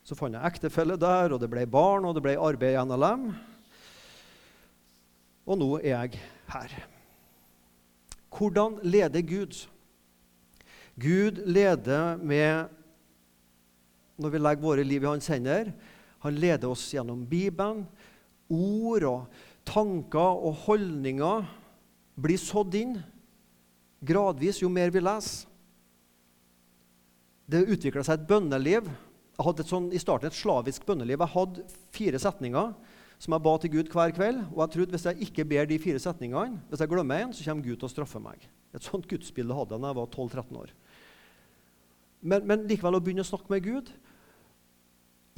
Så 0.08 0.16
fant 0.16 0.32
jeg 0.32 0.48
ektefelle 0.48 0.96
der, 0.96 1.34
og 1.34 1.42
det 1.42 1.50
ble 1.52 1.66
barn, 1.68 2.06
og 2.08 2.14
det 2.16 2.24
ble 2.24 2.38
arbeid 2.40 2.78
i 2.78 2.84
NLM. 2.88 3.26
Og 5.48 5.58
nå 5.60 5.68
er 5.82 5.90
jeg 5.90 6.22
her. 6.48 6.78
Hvordan 8.32 8.78
leder 8.88 9.24
Gud? 9.26 9.58
Gud 10.98 11.44
leder 11.44 12.16
med 12.16 12.74
Når 14.18 14.32
vi 14.34 14.38
legger 14.38 14.62
våre 14.62 14.82
liv 14.82 15.04
i 15.04 15.06
hans 15.06 15.28
hender, 15.30 15.68
han 16.24 16.34
leder 16.34 16.72
oss 16.72 16.88
gjennom 16.90 17.20
Bibelen, 17.30 17.84
ord 18.48 19.06
og 19.08 19.44
tanker 19.68 20.42
og 20.48 20.56
holdninger 20.64 21.46
blir 22.18 22.40
sådd 22.40 22.76
inn 22.78 22.96
gradvis 24.04 24.62
jo 24.62 24.70
mer 24.72 24.92
vi 24.94 25.02
leser. 25.02 25.46
Det 27.48 27.64
utvikla 27.64 28.04
seg 28.04 28.18
et 28.18 28.28
bønneliv. 28.28 28.88
Jeg 29.38 29.46
hadde 29.46 29.64
et 29.64 29.70
sånn, 29.70 29.86
i 29.94 30.00
starten 30.02 30.28
et 30.28 30.36
slavisk 30.36 30.84
bønneliv. 30.84 31.22
Jeg 31.22 31.32
hadde 31.32 31.64
fire 31.96 32.20
setninger 32.20 32.74
som 33.18 33.34
jeg 33.34 33.44
ba 33.46 33.54
til 33.58 33.72
Gud 33.72 33.90
hver 33.94 34.12
kveld. 34.14 34.42
Og 34.52 34.60
jeg 34.62 34.74
trodde 34.74 34.94
hvis 34.94 35.06
jeg 35.08 35.28
ikke 35.28 35.46
ber 35.48 35.68
de 35.70 35.78
fire 35.80 36.02
setningene, 36.02 36.60
hvis 36.68 36.82
jeg 36.84 36.92
glemmer 36.92 37.24
en, 37.24 37.32
så 37.32 37.46
kommer 37.46 37.64
Gud 37.64 37.80
til 37.80 37.88
å 37.88 37.92
straffe 37.92 38.20
meg. 38.22 38.44
Et 38.76 38.84
sånt 38.84 39.08
gudsbilde 39.08 39.56
hadde 39.56 39.74
jeg 39.74 39.84
da 39.84 39.92
jeg 39.92 39.98
var 39.98 40.12
12-13 40.12 40.60
år. 40.60 40.74
Men, 42.20 42.44
men, 42.44 42.66
likevel 42.68 42.98
å 42.98 43.00
begynne 43.02 43.22
å 43.22 43.28
snakke 43.28 43.52
med 43.52 43.62
Gud 43.62 43.90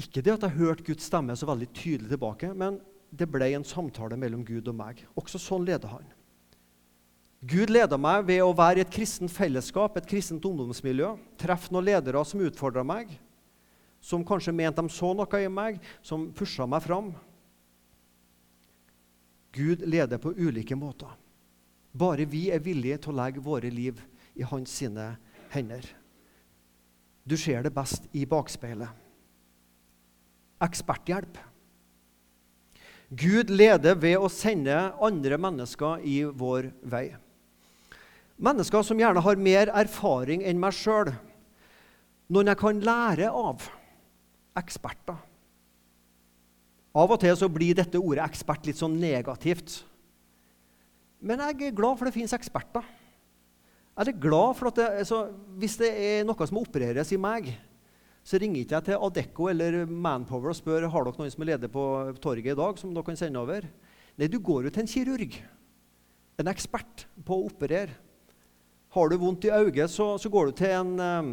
Ikke 0.01 0.23
det 0.25 0.33
at 0.33 0.47
jeg 0.47 0.57
hørte 0.57 0.85
Guds 0.87 1.05
stemme 1.05 1.35
så 1.37 1.45
veldig 1.45 1.67
tydelig 1.77 2.09
tilbake, 2.09 2.55
men 2.57 2.79
det 3.11 3.27
ble 3.31 3.51
en 3.55 3.67
samtale 3.67 4.17
mellom 4.19 4.45
Gud 4.47 4.69
og 4.71 4.77
meg. 4.79 5.05
Også 5.19 5.41
sånn 5.43 5.67
leder 5.67 5.91
han. 5.91 6.07
Gud 7.41 7.73
leda 7.73 7.97
meg 7.97 8.27
ved 8.29 8.43
å 8.45 8.53
være 8.53 8.83
i 8.83 8.85
et 8.85 8.93
kristent 8.93 9.33
fellesskap, 9.33 9.97
et 9.97 10.09
kristent 10.09 10.45
ungdomsmiljø. 10.45 11.15
Treffe 11.41 11.73
noen 11.73 11.89
ledere 11.89 12.21
som 12.29 12.43
utfordra 12.45 12.85
meg, 12.85 13.15
som 14.01 14.25
kanskje 14.27 14.55
mente 14.57 14.85
de 14.85 14.93
så 14.93 15.15
noe 15.17 15.41
i 15.41 15.49
meg, 15.49 15.81
som 16.05 16.29
pusha 16.37 16.69
meg 16.69 16.85
fram. 16.85 17.11
Gud 19.57 19.83
leder 19.89 20.21
på 20.21 20.35
ulike 20.37 20.77
måter. 20.79 21.11
Bare 21.91 22.29
vi 22.29 22.51
er 22.55 22.63
villige 22.63 23.01
til 23.03 23.15
å 23.15 23.19
legge 23.25 23.43
våre 23.43 23.73
liv 23.73 23.99
i 24.39 24.47
hans 24.47 24.77
sine 24.77 25.17
hender. 25.51 25.83
Du 27.25 27.37
ser 27.41 27.65
det 27.65 27.75
best 27.75 28.07
i 28.13 28.27
bakspeilet. 28.27 28.89
eksperthjelp. 30.61 31.39
Gud 33.11 33.51
leder 33.51 33.97
ved 33.99 34.23
å 34.23 34.29
sende 34.31 34.77
andre 35.03 35.39
mennesker 35.41 36.05
i 36.07 36.23
vår 36.25 36.71
vei. 36.87 37.09
Mennesker 38.41 38.85
som 38.87 39.01
gjerne 39.01 39.23
har 39.25 39.41
mer 39.43 39.73
erfaring 39.83 40.45
enn 40.47 40.61
meg 40.63 40.77
sjøl. 40.79 41.11
Noen 42.31 42.53
jeg 42.53 42.61
kan 42.61 42.79
lære 42.87 43.33
av. 43.35 43.67
Eksperter. 44.61 45.19
Av 46.91 47.11
og 47.11 47.21
til 47.23 47.35
så 47.39 47.51
blir 47.51 47.77
dette 47.79 47.99
ordet 47.99 48.25
ekspert 48.25 48.65
litt 48.67 48.79
sånn 48.79 48.97
negativt. 48.99 49.81
Men 51.21 51.43
jeg 51.45 51.69
er 51.69 51.77
glad 51.77 51.99
for 51.99 52.07
det 52.07 52.15
finnes 52.15 52.35
eksperter. 52.35 52.87
Jeg 53.99 54.15
er 54.15 54.23
glad 54.23 54.57
for 54.57 54.71
at 54.71 54.79
det, 54.79 54.87
altså, 55.03 55.19
Hvis 55.61 55.77
det 55.83 55.91
er 55.93 56.23
noe 56.25 56.47
som 56.49 56.63
opereres 56.63 57.11
i 57.13 57.19
meg, 57.21 57.51
så 58.31 58.39
ringer 58.39 58.63
ikke 58.63 58.77
jeg 58.77 58.87
til 58.87 59.01
Adecco 59.03 59.49
eller 59.51 59.89
Manpower 59.91 60.53
og 60.53 60.55
spør 60.55 60.85
har 60.93 61.07
dere 61.07 61.19
noen 61.19 61.33
som 61.33 61.43
er 61.43 61.49
ledig 61.49 61.71
på 61.75 61.85
torget 62.23 62.53
i 62.53 62.59
dag. 62.61 62.77
som 62.79 62.93
dere 62.95 63.09
kan 63.09 63.17
sende 63.19 63.41
over. 63.41 63.65
Nei, 64.19 64.29
du 64.31 64.39
går 64.39 64.69
jo 64.69 64.71
til 64.71 64.85
en 64.85 64.91
kirurg, 64.93 65.39
en 66.39 66.51
ekspert 66.53 67.09
på 67.27 67.35
å 67.35 67.49
operere. 67.49 67.97
Har 68.95 69.11
du 69.11 69.17
vondt 69.19 69.49
i 69.49 69.51
øyet, 69.51 69.91
så, 69.91 70.13
så 70.19 70.31
går 70.31 70.47
du 70.47 70.53
til 70.61 70.77
en 70.77 70.93
um, 71.01 71.33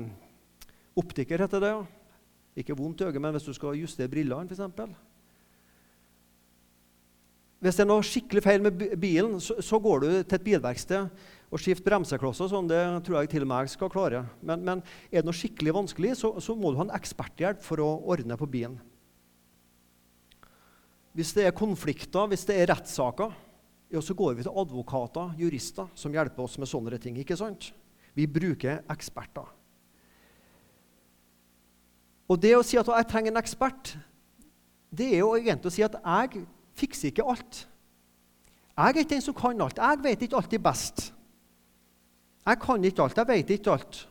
optiker, 0.98 1.46
heter 1.46 1.62
det. 1.62 1.70
ja. 1.76 1.86
Ikke 2.58 2.78
vondt 2.78 3.02
i 3.02 3.06
øyet, 3.06 3.22
men 3.22 3.38
hvis 3.38 3.46
du 3.46 3.54
skal 3.54 3.78
justere 3.78 4.10
brillene, 4.10 4.50
f.eks. 4.50 4.98
Hvis 7.62 7.78
det 7.78 7.86
er 7.86 7.90
noe 7.90 8.06
skikkelig 8.06 8.46
feil 8.46 8.62
med 8.66 8.98
bilen, 8.98 9.38
så, 9.42 9.62
så 9.62 9.78
går 9.82 10.02
du 10.02 10.10
til 10.24 10.38
et 10.38 10.46
bilverksted 10.50 11.10
og 11.48 11.62
skifte 11.62 11.86
bremseklosser. 11.88 12.50
Sånn, 12.52 12.68
det 12.70 12.82
tror 13.08 13.22
jeg 13.22 13.32
til 13.32 13.46
og 13.46 13.52
med 13.52 13.68
jeg 13.68 13.76
skal 13.78 13.92
klare. 13.92 14.24
Men, 14.46 14.64
men 14.68 14.84
er 15.10 15.22
det 15.22 15.28
noe 15.28 15.38
skikkelig 15.38 15.76
vanskelig, 15.78 16.16
så, 16.20 16.34
så, 16.44 16.56
må 16.56 16.72
du 16.72 16.80
ha 16.82 16.88
en 16.88 16.96
eksperthjelp 16.98 17.64
for 17.64 17.84
å 17.84 17.90
ordne 18.12 18.38
på 18.40 18.50
bilen. 18.52 18.78
Hvis 21.18 21.34
det 21.34 21.48
er 21.48 21.56
konflikter, 21.58 22.28
hvis 22.30 22.46
det 22.46 22.60
er 22.60 22.72
rettssaker, 22.74 23.32
ja, 23.90 24.02
så 24.04 24.14
går 24.18 24.36
vi 24.38 24.44
til 24.46 24.60
advokater, 24.60 25.32
jurister, 25.40 25.88
som 25.98 26.14
hjelper 26.14 26.44
oss 26.44 26.58
med 26.60 26.70
sånne 26.70 27.00
ting. 27.02 27.18
ikke 27.18 27.40
sant? 27.40 27.72
Vi 28.18 28.28
bruker 28.28 28.84
eksperter. 28.92 29.48
Og 32.28 32.40
det 32.44 32.52
å 32.58 32.64
si 32.66 32.76
at 32.78 32.90
jeg 32.92 33.08
trenger 33.08 33.32
en 33.32 33.40
ekspert, 33.40 33.96
det 34.92 35.08
er 35.14 35.22
jo 35.22 35.32
egentlig 35.38 35.72
å 35.72 35.74
si 35.78 35.84
at 35.86 35.96
jeg 35.96 36.44
fikser 36.78 37.14
ikke 37.14 37.26
alt. 37.32 37.64
Jeg 38.76 38.84
er 38.84 39.00
ikke 39.00 39.16
den 39.16 39.24
som 39.24 39.36
kan 39.38 39.62
alt. 39.64 39.80
Jeg 39.80 40.04
vet 40.04 40.26
ikke 40.28 40.38
alltid 40.38 40.62
best. 40.62 41.08
Jeg 42.48 42.60
kan 42.64 42.84
ikke 42.84 43.04
alt. 43.04 43.18
Jeg 43.18 43.28
vet 43.28 43.50
ikke 43.50 43.72
alt. 43.76 44.02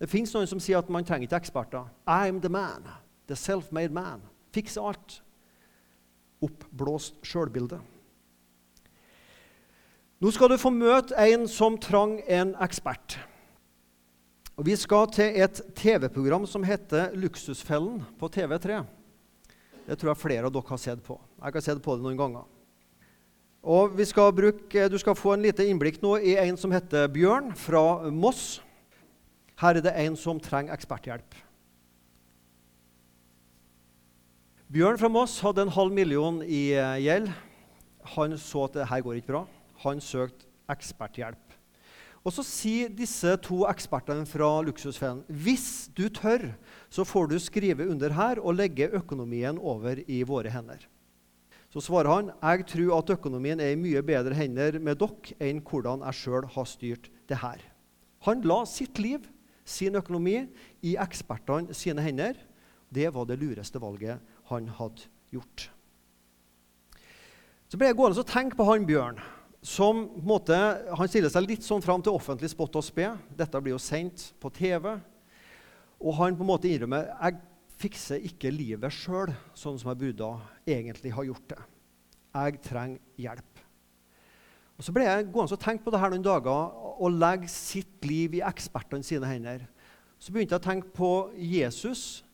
Det 0.00 0.10
fins 0.10 0.32
noen 0.34 0.48
som 0.50 0.60
sier 0.62 0.80
at 0.80 0.90
man 0.90 1.06
trenger 1.06 1.28
ikke 1.28 1.38
eksperter. 1.44 1.86
I'm 2.10 2.40
the 2.42 2.50
man. 2.50 2.88
The 3.30 3.36
self-made 3.38 3.94
man. 3.94 4.24
Fikser 4.54 4.82
alt. 4.82 5.20
Oppblåst 6.42 7.20
sjølbilde. 7.24 7.78
Nå 10.20 10.32
skal 10.34 10.50
du 10.50 10.58
få 10.58 10.72
møte 10.74 11.14
en 11.20 11.46
som 11.50 11.78
trang 11.78 12.18
en 12.26 12.54
ekspert. 12.64 13.18
Og 14.54 14.66
Vi 14.66 14.76
skal 14.78 15.08
til 15.10 15.40
et 15.42 15.60
TV-program 15.74 16.46
som 16.46 16.62
heter 16.62 17.14
Luksusfellen 17.18 18.02
på 18.18 18.28
TV3. 18.28 18.82
Det 19.86 19.98
tror 19.98 20.10
jeg 20.12 20.22
flere 20.22 20.46
av 20.46 20.54
dere 20.54 20.70
har 20.70 20.80
sett 20.80 21.02
på. 21.04 21.18
Jeg 21.42 21.54
har 21.54 21.64
sett 21.64 21.82
på 21.82 21.96
det 21.96 22.06
noen 22.06 22.18
ganger. 22.18 22.46
Og 23.64 23.96
skal 24.04 24.32
bruke, 24.36 24.88
Du 24.92 24.98
skal 24.98 25.16
få 25.16 25.32
en 25.34 25.42
lite 25.42 25.64
innblikk 25.64 26.02
nå 26.02 26.18
i 26.20 26.36
en 26.36 26.56
som 26.60 26.72
heter 26.72 27.08
Bjørn 27.08 27.54
fra 27.56 28.10
Moss. 28.12 28.60
Her 29.56 29.78
er 29.78 29.80
det 29.80 29.94
en 30.04 30.16
som 30.20 30.40
trenger 30.40 30.74
eksperthjelp. 30.74 31.38
Bjørn 34.68 35.00
fra 35.00 35.08
Moss 35.08 35.38
hadde 35.40 35.64
en 35.64 35.72
halv 35.72 35.96
million 35.96 36.42
i 36.42 36.74
eh, 36.76 37.00
gjeld. 37.06 37.32
Han 38.16 38.36
så 38.36 38.66
at 38.68 38.76
det 38.76 38.88
her 38.90 39.00
går 39.00 39.20
ikke 39.22 39.32
bra. 39.32 39.44
Han 39.86 40.00
søkte 40.00 40.44
eksperthjelp. 40.68 41.40
Og 42.24 42.32
Så 42.32 42.44
sier 42.44 42.92
disse 42.92 43.32
to 43.44 43.62
ekspertene 43.68 44.24
fra 44.28 44.48
Luksusfellen 44.64 45.24
hvis 45.28 45.88
du 45.96 46.08
tør, 46.08 46.50
så 46.92 47.04
får 47.04 47.32
du 47.32 47.38
skrive 47.40 47.88
under 47.88 48.12
her 48.12 48.40
og 48.40 48.56
legge 48.60 48.92
økonomien 48.92 49.56
over 49.60 50.00
i 50.04 50.22
våre 50.24 50.52
hender. 50.52 50.84
Så 51.74 51.82
svarer 51.82 52.06
han 52.06 52.28
jeg 52.30 52.68
tror 52.70 52.92
at 53.00 53.08
økonomien 53.16 53.58
er 53.58 53.72
i 53.74 53.78
mye 53.78 53.98
bedre 54.06 54.36
hender 54.38 54.76
med 54.78 55.00
dere 55.00 55.34
enn 55.42 55.58
hvordan 55.58 56.04
jeg 56.06 56.20
sjøl 56.20 56.44
har 56.54 56.68
styrt 56.70 57.08
det 57.26 57.40
her. 57.40 57.64
Han 58.28 58.44
la 58.46 58.60
sitt 58.70 59.00
liv, 59.02 59.24
sin 59.66 59.98
økonomi, 59.98 60.44
i 60.86 60.92
ekspertene 61.02 61.74
sine 61.74 62.04
hender. 62.04 62.38
Det 62.94 63.08
var 63.10 63.26
det 63.26 63.40
lureste 63.40 63.82
valget 63.82 64.22
han 64.52 64.68
hadde 64.78 65.08
gjort. 65.34 65.64
Så 67.66 67.80
ble 67.80 67.90
jeg 67.90 67.98
gående 67.98 68.22
og 68.22 68.30
tenke 68.30 68.54
på 68.54 68.68
han 68.68 68.86
Bjørn 68.86 69.18
som 69.64 70.04
på 70.12 70.20
en 70.20 70.28
måte, 70.28 70.56
Han 70.94 71.08
stiller 71.08 71.32
seg 71.32 71.48
litt 71.48 71.64
sånn 71.64 71.82
fram 71.82 72.02
til 72.04 72.14
offentlig 72.14 72.52
spott 72.52 72.76
og 72.76 72.84
spe. 72.84 73.08
Dette 73.34 73.60
blir 73.64 73.74
jo 73.74 73.82
sendt 73.82 74.28
på 74.38 74.52
TV. 74.52 74.92
Og 76.04 76.14
han 76.20 76.36
på 76.36 76.44
en 76.44 76.52
måte 76.52 76.70
innrømmer 76.70 77.08
jeg 77.10 77.40
fikser 77.84 78.22
ikke 78.24 78.52
livet 78.52 78.92
sjøl 78.94 79.32
sånn 79.56 79.76
som 79.80 79.92
burde 79.98 80.30
egentlig 80.66 81.12
ha 81.14 81.24
gjort 81.26 81.50
det. 81.52 81.60
Jeg 82.34 82.60
trenger 82.64 83.20
hjelp. 83.20 83.60
Og 84.74 84.86
Så 84.86 84.92
ble 84.94 85.04
jeg 85.06 85.28
gående 85.30 85.54
og 85.54 85.62
tenke 85.62 85.84
på 85.84 85.92
det 85.94 86.00
her 86.02 86.10
noen 86.10 86.24
dager 86.24 86.72
og 86.94 87.14
legge 87.14 87.50
sitt 87.50 88.06
liv 88.06 88.34
i 88.38 88.42
ekspertene 88.42 89.06
sine 89.06 89.28
hender. 89.28 89.66
Så 90.18 90.32
begynte 90.32 90.56
jeg 90.56 90.62
å 90.62 90.66
tenke 90.66 90.90
på 90.96 91.10
Jesus. 91.38 92.24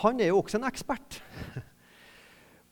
Han 0.00 0.20
er 0.20 0.30
jo 0.30 0.40
også 0.40 0.60
en 0.60 0.68
ekspert. 0.68 1.18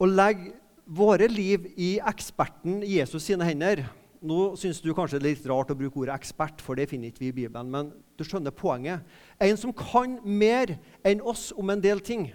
Å 0.02 0.06
legge 0.08 0.54
våre 0.84 1.28
liv 1.30 1.68
i 1.80 1.96
eksperten 2.02 2.82
Jesus 2.86 3.26
sine 3.28 3.46
hender. 3.46 3.84
Nå 4.24 4.54
syns 4.56 4.80
du 4.80 4.94
kanskje 4.96 5.18
det 5.20 5.26
er 5.26 5.34
litt 5.34 5.48
rart 5.50 5.72
å 5.74 5.76
bruke 5.76 6.00
ordet 6.00 6.14
ekspert, 6.16 6.62
for 6.64 6.78
det 6.78 6.88
finner 6.88 7.10
ikke 7.10 7.26
vi 7.26 7.28
i 7.28 7.36
Bibelen. 7.42 7.68
Men 7.68 7.90
du 8.16 8.24
skjønner 8.24 8.54
poenget. 8.56 9.04
En 9.42 9.58
som 9.60 9.74
kan 9.76 10.16
mer 10.24 10.78
enn 11.04 11.20
oss 11.20 11.50
om 11.52 11.72
en 11.74 11.82
del 11.84 12.00
ting. 12.00 12.30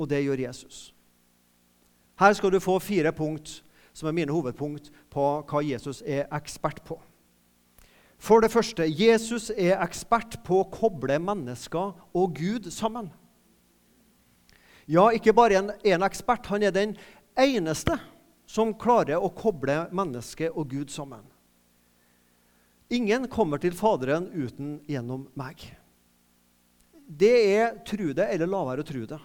Og 0.00 0.08
det 0.08 0.22
gjør 0.24 0.40
Jesus. 0.46 0.88
Her 2.18 2.32
skal 2.32 2.54
du 2.54 2.60
få 2.62 2.78
fire 2.80 3.12
punkt 3.12 3.58
som 3.92 4.08
er 4.08 4.16
mine 4.16 4.32
hovedpunkt 4.32 4.88
på 5.12 5.26
hva 5.50 5.62
Jesus 5.66 6.00
er 6.06 6.30
ekspert 6.34 6.80
på. 6.86 6.96
For 8.18 8.40
det 8.42 8.50
første 8.50 8.86
Jesus 8.88 9.50
er 9.54 9.78
ekspert 9.84 10.40
på 10.46 10.62
å 10.62 10.68
koble 10.72 11.20
mennesker 11.22 11.92
og 12.16 12.38
Gud 12.38 12.70
sammen. 12.74 13.12
Ja, 14.88 15.10
ikke 15.12 15.36
bare 15.36 15.60
en, 15.60 15.74
en 15.84 16.06
ekspert. 16.06 16.48
Han 16.48 16.64
er 16.64 16.72
den 16.74 16.96
eneste 17.38 17.98
som 18.48 18.72
klarer 18.80 19.20
å 19.20 19.28
koble 19.36 19.82
mennesket 19.92 20.56
og 20.56 20.70
Gud 20.72 20.92
sammen. 20.92 21.24
Ingen 22.88 23.26
kommer 23.28 23.60
til 23.60 23.74
Faderen 23.76 24.30
uten 24.32 24.78
gjennom 24.88 25.26
meg. 25.36 25.60
Det 27.08 27.34
er 27.52 27.74
tru 27.84 28.14
det 28.16 28.30
eller 28.32 28.48
la 28.48 28.62
være 28.64 28.84
å 28.84 28.88
tru 28.88 29.02
det. 29.08 29.18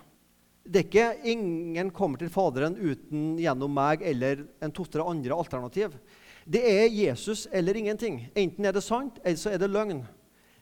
Det 0.63 0.79
er 0.79 0.87
ikke 0.87 1.31
ingen 1.31 1.89
kommer 1.95 2.19
til 2.19 2.31
Faderen 2.31 2.75
uten 2.75 3.37
gjennom 3.39 3.71
meg 3.71 4.03
eller 4.07 4.43
en 4.63 4.71
to-tre 4.75 5.03
andre 5.07 5.35
alternativ. 5.35 5.95
Det 6.43 6.59
er 6.67 6.91
Jesus 6.91 7.45
eller 7.51 7.79
ingenting. 7.79 8.25
Enten 8.35 8.67
er 8.67 8.75
det 8.75 8.83
sant, 8.83 9.19
eller 9.23 9.39
så 9.39 9.53
er 9.53 9.63
det 9.63 9.71
løgn. 9.71 10.03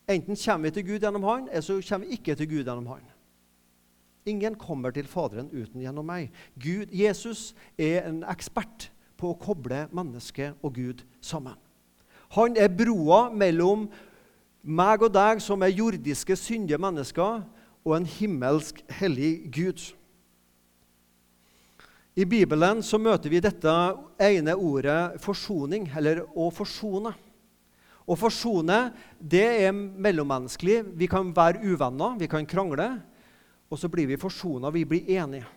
Enten 0.10 0.38
kommer 0.38 0.70
vi 0.70 0.76
til 0.78 0.88
Gud 0.92 1.06
gjennom 1.06 1.26
han, 1.26 1.50
eller 1.50 1.66
så 1.66 1.80
kommer 1.82 2.06
vi 2.06 2.18
ikke 2.18 2.38
til 2.38 2.50
Gud 2.50 2.66
gjennom 2.66 2.90
han. 2.94 3.06
Ingen 4.26 4.56
kommer 4.56 4.94
til 4.94 5.08
Faderen 5.10 5.50
uten 5.50 5.82
gjennom 5.82 6.06
meg. 6.06 6.30
Gud, 6.62 6.92
Jesus 6.94 7.56
er 7.78 8.06
en 8.06 8.22
ekspert 8.30 8.92
på 9.18 9.32
å 9.32 9.40
koble 9.42 9.88
menneske 9.94 10.52
og 10.62 10.76
Gud 10.78 11.02
sammen. 11.22 11.58
Han 12.38 12.56
er 12.56 12.72
broa 12.72 13.26
mellom 13.34 13.88
meg 14.62 15.02
og 15.04 15.12
deg, 15.14 15.42
som 15.44 15.64
er 15.66 15.74
jordiske, 15.74 16.38
syndige 16.38 16.80
mennesker, 16.82 17.42
og 17.82 17.98
en 17.98 18.06
himmelsk, 18.06 18.84
hellig 19.00 19.34
Gud. 19.52 19.82
I 22.16 22.28
Bibelen 22.28 22.84
så 22.84 23.00
møter 23.02 23.32
vi 23.32 23.42
dette 23.42 23.74
ene 24.22 24.54
ordet 24.54 25.18
forsoning, 25.24 25.90
eller 25.98 26.26
å 26.36 26.50
forsone. 26.54 27.14
Å 28.06 28.18
forsone 28.20 28.80
det 29.18 29.46
er 29.66 29.72
mellommenneskelig. 29.74 30.82
Vi 31.00 31.08
kan 31.10 31.32
være 31.36 31.64
uvenner, 31.64 32.18
vi 32.20 32.30
kan 32.30 32.46
krangle. 32.46 32.90
Og 33.72 33.80
så 33.80 33.88
blir 33.88 34.10
vi 34.10 34.20
forsona, 34.20 34.70
vi 34.70 34.84
blir 34.86 35.10
enige. 35.16 35.48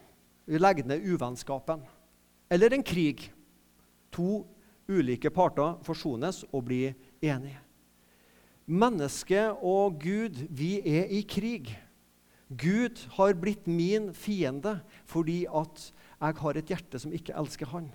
Vi 0.47 0.59
legger 0.59 0.87
ned 0.87 1.03
uvennskapen. 1.03 1.83
Eller 2.51 2.75
en 2.75 2.85
krig. 2.87 3.33
To 4.15 4.45
ulike 4.89 5.31
parter 5.35 5.81
forsones 5.83 6.45
og 6.53 6.67
blir 6.69 6.95
enige. 7.23 7.59
Mennesket 8.67 9.59
og 9.61 9.99
Gud, 10.01 10.39
vi 10.49 10.79
er 10.81 11.11
i 11.11 11.25
krig. 11.29 11.73
Gud 12.49 13.01
har 13.17 13.35
blitt 13.41 13.67
min 13.67 14.13
fiende 14.15 14.79
fordi 15.11 15.45
at 15.49 15.91
jeg 16.21 16.37
har 16.41 16.57
et 16.57 16.71
hjerte 16.71 17.01
som 17.01 17.13
ikke 17.13 17.35
elsker 17.37 17.69
Han. 17.73 17.91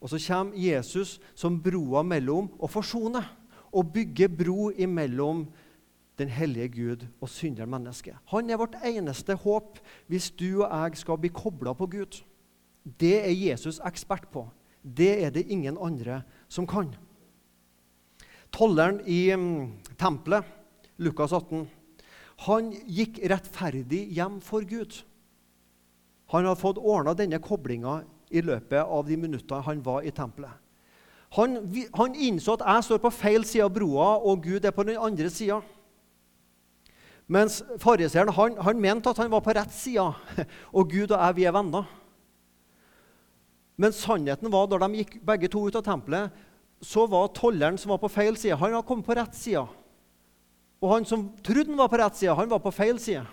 Og 0.00 0.10
så 0.10 0.18
kommer 0.18 0.58
Jesus 0.58 1.20
som 1.34 1.60
broa 1.62 2.02
mellom 2.02 2.48
å 2.58 2.70
forsone 2.70 3.22
og 3.72 3.92
bygge 3.94 4.28
bro 4.28 4.70
imellom 4.74 5.44
den 6.18 6.28
hellige 6.28 6.68
Gud 6.68 7.06
og 7.20 7.28
synderen 7.28 7.70
menneske. 7.70 8.16
Han 8.32 8.50
er 8.50 8.60
vårt 8.60 8.76
eneste 8.84 9.34
håp 9.34 9.78
hvis 10.10 10.30
du 10.30 10.62
og 10.62 10.68
jeg 10.70 11.00
skal 11.00 11.20
bli 11.20 11.32
kobla 11.32 11.72
på 11.72 11.86
Gud. 11.86 12.20
Det 12.84 13.16
er 13.22 13.32
Jesus 13.32 13.80
ekspert 13.86 14.28
på. 14.32 14.46
Det 14.82 15.24
er 15.24 15.30
det 15.30 15.46
ingen 15.48 15.78
andre 15.80 16.22
som 16.48 16.66
kan. 16.66 16.90
Tolleren 18.52 19.00
i 19.06 19.30
mm, 19.32 19.72
tempelet, 19.98 20.44
Lukas 20.98 21.32
18, 21.32 21.68
han 22.46 22.72
gikk 22.90 23.20
rettferdig 23.30 24.02
hjem 24.12 24.40
for 24.44 24.66
Gud. 24.68 24.98
Han 26.34 26.48
hadde 26.48 26.60
fått 26.60 26.80
ordna 26.80 27.14
denne 27.16 27.38
koblinga 27.40 28.02
i 28.32 28.42
løpet 28.44 28.82
av 28.82 29.06
de 29.06 29.16
minuttene 29.20 29.64
han 29.64 29.80
var 29.84 30.02
i 30.04 30.12
tempelet. 30.12 30.52
Han, 31.36 31.56
han 31.96 32.16
innså 32.16 32.58
at 32.58 32.64
jeg 32.66 32.84
står 32.88 33.00
på 33.00 33.12
feil 33.14 33.46
side 33.48 33.64
av 33.64 33.72
broa, 33.72 34.18
og 34.20 34.42
Gud 34.44 34.66
er 34.68 34.74
på 34.74 34.84
den 34.84 35.00
andre 35.00 35.30
sida. 35.32 35.62
Mens 37.30 37.60
fariseeren 37.80 38.32
han, 38.34 38.56
han, 38.60 38.80
mente 38.80 39.10
at 39.10 39.20
han 39.22 39.30
var 39.32 39.42
på 39.44 39.54
rett 39.56 39.72
side, 39.74 40.08
og 40.76 40.90
Gud 40.90 41.12
og 41.12 41.18
jeg 41.18 41.36
vi 41.38 41.46
er 41.48 41.54
venner. 41.54 41.86
Men 43.80 43.94
sannheten 43.96 44.50
var, 44.52 44.68
da 44.68 44.80
de 44.82 45.00
gikk 45.00 45.20
begge 45.26 45.50
to 45.52 45.64
ut 45.66 45.78
av 45.78 45.84
tempelet, 45.86 46.32
så 46.82 47.06
var 47.06 47.30
tolleren 47.36 47.78
som 47.78 47.94
var 47.94 48.00
på 48.02 48.10
feil 48.10 48.36
side, 48.36 48.58
han 48.58 48.74
hadde 48.74 48.86
kommet 48.88 49.06
på 49.06 49.16
rett 49.16 49.36
side. 49.38 49.62
Og 50.82 50.90
han 50.90 51.06
som 51.06 51.28
trodde 51.46 51.70
han 51.70 51.78
var 51.78 51.90
på 51.92 52.00
rett 52.02 52.18
side, 52.18 52.34
han 52.36 52.50
var 52.50 52.62
på 52.62 52.74
feil 52.74 52.98
side. 53.00 53.24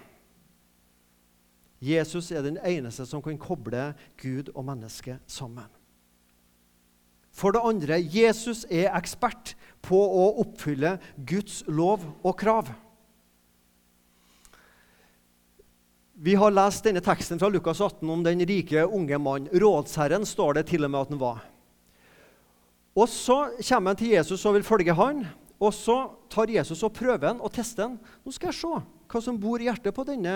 Jesus 1.79 2.29
er 2.35 2.43
den 2.43 2.59
eneste 2.59 3.05
som 3.07 3.23
kan 3.23 3.39
koble 3.39 3.93
Gud 4.19 4.51
og 4.53 4.65
menneske 4.67 5.17
sammen. 5.27 5.67
For 7.31 7.55
det 7.55 7.63
andre, 7.63 8.01
Jesus 8.03 8.65
er 8.67 8.91
ekspert 8.97 9.55
på 9.85 9.97
å 9.97 10.25
oppfylle 10.43 10.97
Guds 11.15 11.61
lov 11.71 12.03
og 12.19 12.35
krav. 12.41 12.71
Vi 16.21 16.33
har 16.35 16.51
lest 16.51 16.83
denne 16.83 16.99
teksten 16.99 17.39
fra 17.39 17.47
Lukas 17.47 17.79
18 17.79 18.09
om 18.11 18.23
den 18.25 18.41
rike, 18.43 18.81
unge 18.83 19.17
mannen. 19.23 19.47
Rådsherren 19.55 20.25
står 20.27 20.57
det 20.57 20.65
til 20.67 20.83
og 20.83 20.91
med 20.91 20.99
at 20.99 21.13
han 21.13 21.21
var. 21.21 21.45
Og 22.99 23.07
Så 23.07 23.37
kommer 23.69 23.93
han 23.93 23.99
til 24.01 24.11
Jesus 24.17 24.43
og 24.43 24.57
vil 24.57 24.67
følge 24.67 24.95
han. 24.97 25.23
Og 25.63 25.71
så 25.71 26.11
tar 26.27 26.51
Jesus 26.51 26.83
og 26.83 26.91
prøver 26.97 27.23
han 27.29 27.39
og 27.39 27.53
tester 27.55 27.87
han. 27.87 27.95
Nå 28.25 28.35
skal 28.35 28.51
jeg 28.51 28.59
se 28.59 28.81
hva 28.83 29.23
som 29.23 29.39
bor 29.39 29.63
i 29.63 29.69
hjertet 29.69 29.95
på 29.95 30.03
denne 30.11 30.35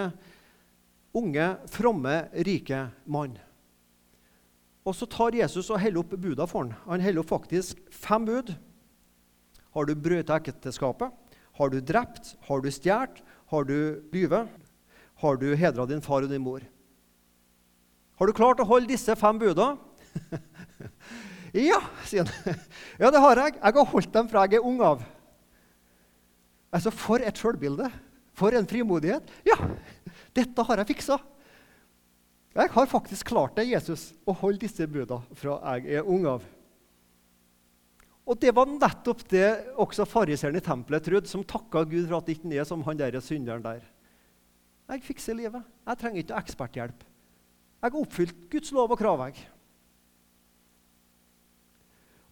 unge, 1.11 1.49
fromme, 1.67 2.15
rike 2.47 2.85
mannen. 3.03 3.43
Og 4.87 4.95
Så 4.95 5.03
tar 5.03 5.35
Jesus 5.35 5.67
og 5.67 5.83
heller 5.83 5.99
opp 5.99 6.15
buda 6.15 6.47
for 6.47 6.63
han. 6.63 6.75
Han 6.87 7.03
heller 7.03 7.27
opp 7.27 7.35
faktisk 7.35 7.83
fem 7.91 8.23
bud. 8.23 8.55
Har 9.75 9.83
du 9.83 9.95
brøyta 9.99 10.39
ekteskapet? 10.39 11.11
Har 11.59 11.69
du 11.69 11.81
drept? 11.83 12.37
Har 12.47 12.63
du 12.63 12.71
stjålet? 12.71 13.19
Har 13.51 13.67
du 13.67 13.99
lyvet? 14.15 14.62
Har 15.23 15.39
du 15.39 15.49
hedra 15.55 15.87
din 15.87 16.03
far 16.03 16.25
og 16.25 16.31
din 16.31 16.43
mor. 16.43 16.63
Har 18.19 18.29
du 18.29 18.35
klart 18.35 18.61
å 18.61 18.67
holde 18.67 18.91
disse 18.91 19.15
fem 19.17 19.39
buda? 19.39 19.73
ja, 21.71 21.79
sier 22.07 22.27
han. 22.27 22.63
Ja, 23.01 23.09
det 23.09 23.21
har 23.23 23.41
jeg. 23.41 23.57
Jeg 23.57 23.77
har 23.79 23.91
holdt 23.93 24.13
dem 24.13 24.29
fra 24.31 24.45
jeg 24.45 24.59
er 24.59 24.67
ung 24.67 24.81
av. 24.85 25.03
Altså, 26.73 26.93
For 26.93 27.23
et 27.23 27.39
sjølbilde! 27.39 27.89
For 28.33 28.55
en 28.57 28.67
frimodighet! 28.69 29.29
Ja, 29.45 29.57
dette 30.33 30.65
har 30.65 30.81
jeg 30.81 30.89
fiksa. 30.95 31.19
Jeg 32.53 32.69
har 32.73 32.89
faktisk 32.89 33.31
klart 33.31 33.55
det, 33.57 33.67
Jesus, 33.69 34.11
å 34.29 34.33
holde 34.37 34.61
disse 34.61 34.85
buda 34.89 35.19
fra 35.37 35.57
jeg 35.77 35.97
er 35.99 36.09
ung 36.09 36.27
av. 36.29 36.45
Og 38.23 38.39
Det 38.39 38.53
var 38.55 38.69
nettopp 38.69 39.25
det 39.29 39.47
også 39.81 40.05
fariseeren 40.07 40.57
i 40.57 40.63
tempelet 40.63 41.03
trodde, 41.03 41.29
som 41.29 41.43
takka 41.43 41.83
Gud 41.83 42.05
for 42.07 42.19
at 42.19 42.29
det 42.29 42.37
ikke 42.37 42.53
er 42.55 42.67
som 42.67 42.85
han 42.85 42.99
der 42.99 43.19
synderen 43.21 43.65
der. 43.65 43.81
Jeg 44.91 45.03
fikser 45.05 45.37
livet. 45.37 45.63
Jeg 45.87 45.99
trenger 45.99 46.23
ikke 46.23 46.39
eksperthjelp. 46.41 47.03
Jeg 47.83 47.91
har 47.91 47.99
oppfylt 47.99 48.47
Guds 48.51 48.71
lov 48.75 48.91
og 48.91 48.99
krav. 48.99 49.25
Jeg. 49.27 49.47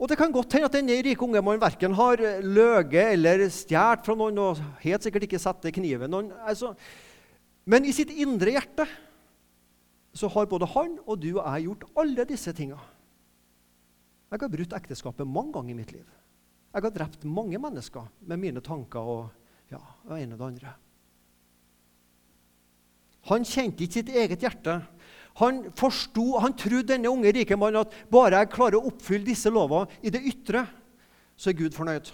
Og 0.01 0.09
Det 0.09 0.17
kan 0.17 0.31
godt 0.33 0.53
hende 0.53 0.65
at 0.65 0.73
denne 0.73 0.97
rike 1.05 1.21
unge 1.21 1.41
mannen 1.45 1.61
verken 1.61 1.93
har 1.93 2.17
løyet 2.41 3.13
eller 3.13 3.43
stjålet 3.53 4.05
fra 4.05 4.15
noen 4.17 4.39
og 4.41 4.61
helt 4.81 5.05
sikkert 5.05 5.27
ikke 5.27 5.39
satt 5.39 5.67
kniven 5.75 6.09
noen. 6.09 6.31
Altså, 6.41 6.73
men 7.69 7.85
i 7.85 7.93
sitt 7.93 8.09
indre 8.09 8.55
hjerte 8.55 8.87
så 10.17 10.27
har 10.33 10.49
både 10.49 10.67
han 10.73 10.97
og 11.05 11.21
du 11.21 11.29
og 11.35 11.45
jeg 11.45 11.67
gjort 11.67 11.85
alle 12.01 12.25
disse 12.27 12.53
tinga. 12.57 12.79
Jeg 14.31 14.41
har 14.41 14.51
brutt 14.51 14.73
ekteskapet 14.73 15.27
mange 15.27 15.53
ganger 15.53 15.75
i 15.75 15.77
mitt 15.77 15.93
liv. 15.93 16.07
Jeg 16.71 16.83
har 16.87 16.95
drept 16.95 17.27
mange 17.27 17.59
mennesker 17.59 18.07
med 18.25 18.39
mine 18.41 18.63
tanker 18.63 19.05
og 19.05 19.71
ja, 19.71 19.79
det 20.07 20.23
ene 20.23 20.33
og 20.33 20.41
det 20.41 20.49
andre. 20.49 20.73
Han 23.29 23.45
kjente 23.45 23.85
ikke 23.85 23.99
sitt 23.99 24.09
eget 24.09 24.41
hjerte. 24.41 24.79
Han 25.39 25.63
forsto, 25.77 26.39
han 26.43 26.55
trodde 26.57 26.89
denne 26.91 27.11
unge 27.11 27.31
rike 27.35 27.55
mannen 27.59 27.85
at 27.85 27.93
bare 28.11 28.41
jeg 28.41 28.51
klarer 28.55 28.79
å 28.79 28.89
oppfylle 28.89 29.29
disse 29.29 29.51
lovene 29.53 30.01
i 30.03 30.11
det 30.13 30.23
ytre, 30.27 30.65
så 31.37 31.51
er 31.51 31.59
Gud 31.61 31.77
fornøyd. 31.77 32.11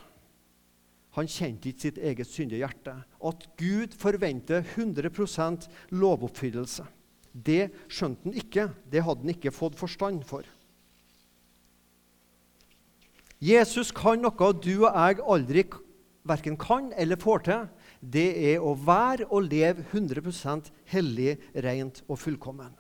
Han 1.18 1.30
kjente 1.32 1.72
ikke 1.72 1.88
sitt 1.88 1.98
eget 1.98 2.30
syndige 2.30 2.62
hjerte. 2.62 2.94
At 3.26 3.48
Gud 3.58 3.96
forventer 3.98 4.62
100% 4.76 5.66
lovoppfyllelse. 5.98 6.86
Det 7.34 7.72
skjønte 7.90 8.30
han 8.30 8.38
ikke. 8.38 8.68
Det 8.86 9.02
hadde 9.02 9.26
han 9.26 9.34
ikke 9.34 9.54
fått 9.56 9.80
forstand 9.80 10.22
for. 10.30 10.46
Jesus 13.42 13.92
kan 13.94 14.22
noe 14.22 14.54
du 14.62 14.74
og 14.84 14.94
jeg 14.94 15.20
aldri 15.26 15.66
verken 16.28 16.58
kan 16.58 16.90
eller 16.98 17.20
får 17.22 17.44
til 17.46 17.68
det 18.02 18.28
er 18.54 18.64
å 18.64 18.76
være 18.78 19.28
og 19.30 19.48
leve 19.50 19.86
100% 19.92 20.70
hellig, 20.92 21.38
rent 21.56 22.04
og 22.08 22.20
fullkommen. 22.22 22.74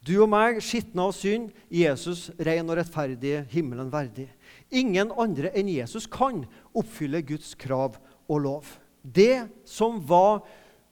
Du 0.00 0.14
og 0.22 0.30
meg, 0.32 0.62
skitne 0.64 1.04
av 1.04 1.12
synd, 1.12 1.50
Jesus 1.68 2.30
ren 2.40 2.70
og 2.72 2.78
rettferdig, 2.78 3.42
himmelen 3.52 3.90
verdig. 3.92 4.30
Ingen 4.72 5.12
andre 5.12 5.50
enn 5.52 5.68
Jesus 5.68 6.06
kan 6.08 6.46
oppfylle 6.72 7.20
Guds 7.28 7.52
krav 7.60 7.98
og 8.24 8.40
lov. 8.46 8.70
Det 9.04 9.44
som 9.68 10.00
var 10.08 10.40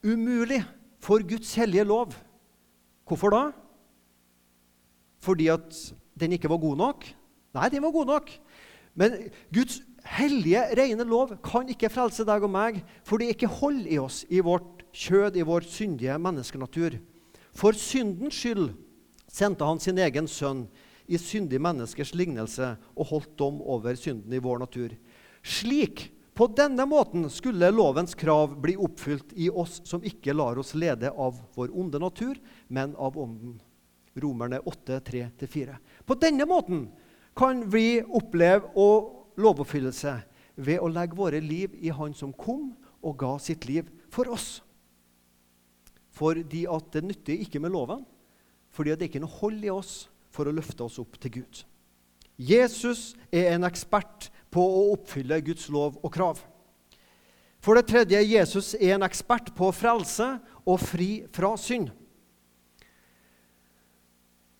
umulig 0.05 0.61
for 1.01 1.24
Guds 1.24 1.55
hellige 1.57 1.87
lov. 1.88 2.12
Hvorfor 3.09 3.33
da? 3.33 3.42
Fordi 5.24 5.48
at 5.57 5.72
den 6.18 6.37
ikke 6.37 6.51
var 6.53 6.61
god 6.61 6.77
nok? 6.77 7.09
Nei, 7.57 7.68
den 7.72 7.83
var 7.83 7.94
god 7.96 8.12
nok. 8.12 8.31
Men 8.98 9.16
Guds 9.55 9.81
hellige, 10.16 10.62
rene 10.78 11.04
lov 11.06 11.36
kan 11.44 11.68
ikke 11.70 11.90
frelse 11.92 12.24
deg 12.26 12.44
og 12.46 12.52
meg, 12.52 12.82
for 13.06 13.20
det 13.20 13.34
ikke 13.34 13.50
hold 13.60 13.84
i 13.86 13.98
oss, 14.00 14.24
i 14.28 14.40
vårt 14.44 14.84
kjød, 14.96 15.36
i 15.36 15.46
vår 15.46 15.66
syndige 15.68 16.18
menneskenatur. 16.20 16.98
For 17.56 17.76
syndens 17.76 18.38
skyld 18.38 18.70
sendte 19.28 19.66
han 19.66 19.80
sin 19.82 19.98
egen 20.00 20.28
sønn 20.30 20.66
i 21.08 21.18
syndig 21.20 21.60
menneskers 21.64 22.12
lignelse 22.16 22.74
og 22.94 23.10
holdt 23.10 23.34
dom 23.40 23.60
over 23.64 23.96
synden 23.98 24.32
i 24.32 24.42
vår 24.42 24.62
natur. 24.64 24.94
Slik, 25.42 26.08
på 26.38 26.46
denne 26.54 26.84
måten, 26.86 27.26
skulle 27.32 27.70
lovens 27.72 28.14
krav 28.14 28.52
bli 28.62 28.76
oppfylt 28.78 29.32
i 29.34 29.48
oss 29.50 29.80
som 29.88 30.04
ikke 30.06 30.36
lar 30.36 30.60
oss 30.60 30.74
lede 30.78 31.10
av 31.10 31.40
vår 31.56 31.72
onde 31.74 31.98
natur, 31.98 32.38
men 32.68 32.94
av 32.94 33.18
ånden. 33.18 33.56
Romerne 34.18 34.60
8, 34.66 35.00
3-4. 35.06 35.74
På 36.06 36.14
denne 36.18 36.46
måten 36.46 36.86
kan 37.38 37.64
vi 37.70 38.00
oppleve 38.02 38.70
å 38.78 39.17
lovoppfyllelse 39.38 40.14
ved 40.59 40.83
å 40.83 40.90
legge 40.90 41.18
våre 41.18 41.40
liv 41.42 41.74
i 41.79 41.92
Han 41.94 42.14
som 42.16 42.35
kom 42.35 42.72
og 42.98 43.18
ga 43.20 43.37
sitt 43.42 43.68
liv 43.68 43.88
for 44.11 44.31
oss. 44.35 44.59
Fordi 46.18 46.64
at 46.66 46.90
det 46.94 47.05
nytter 47.07 47.44
ikke 47.44 47.62
med 47.62 47.72
loven, 47.74 48.03
fordi 48.74 48.96
det 48.98 49.09
ikke 49.09 49.20
er 49.20 49.27
noe 49.27 49.38
hold 49.38 49.64
i 49.64 49.72
oss 49.72 50.09
for 50.35 50.48
å 50.48 50.55
løfte 50.55 50.85
oss 50.85 50.98
opp 51.01 51.18
til 51.22 51.38
Gud. 51.38 51.62
Jesus 52.38 53.14
er 53.35 53.55
en 53.55 53.66
ekspert 53.66 54.29
på 54.55 54.62
å 54.62 54.85
oppfylle 54.94 55.40
Guds 55.46 55.68
lov 55.72 55.98
og 56.03 56.12
krav. 56.14 56.42
For 57.62 57.74
det 57.74 57.88
tredje, 57.90 58.20
Jesus 58.22 58.74
er 58.79 58.94
en 58.94 59.07
ekspert 59.07 59.51
på 59.57 59.70
frelse 59.74 60.37
og 60.62 60.79
fri 60.83 61.24
fra 61.35 61.57
synd. 61.59 61.90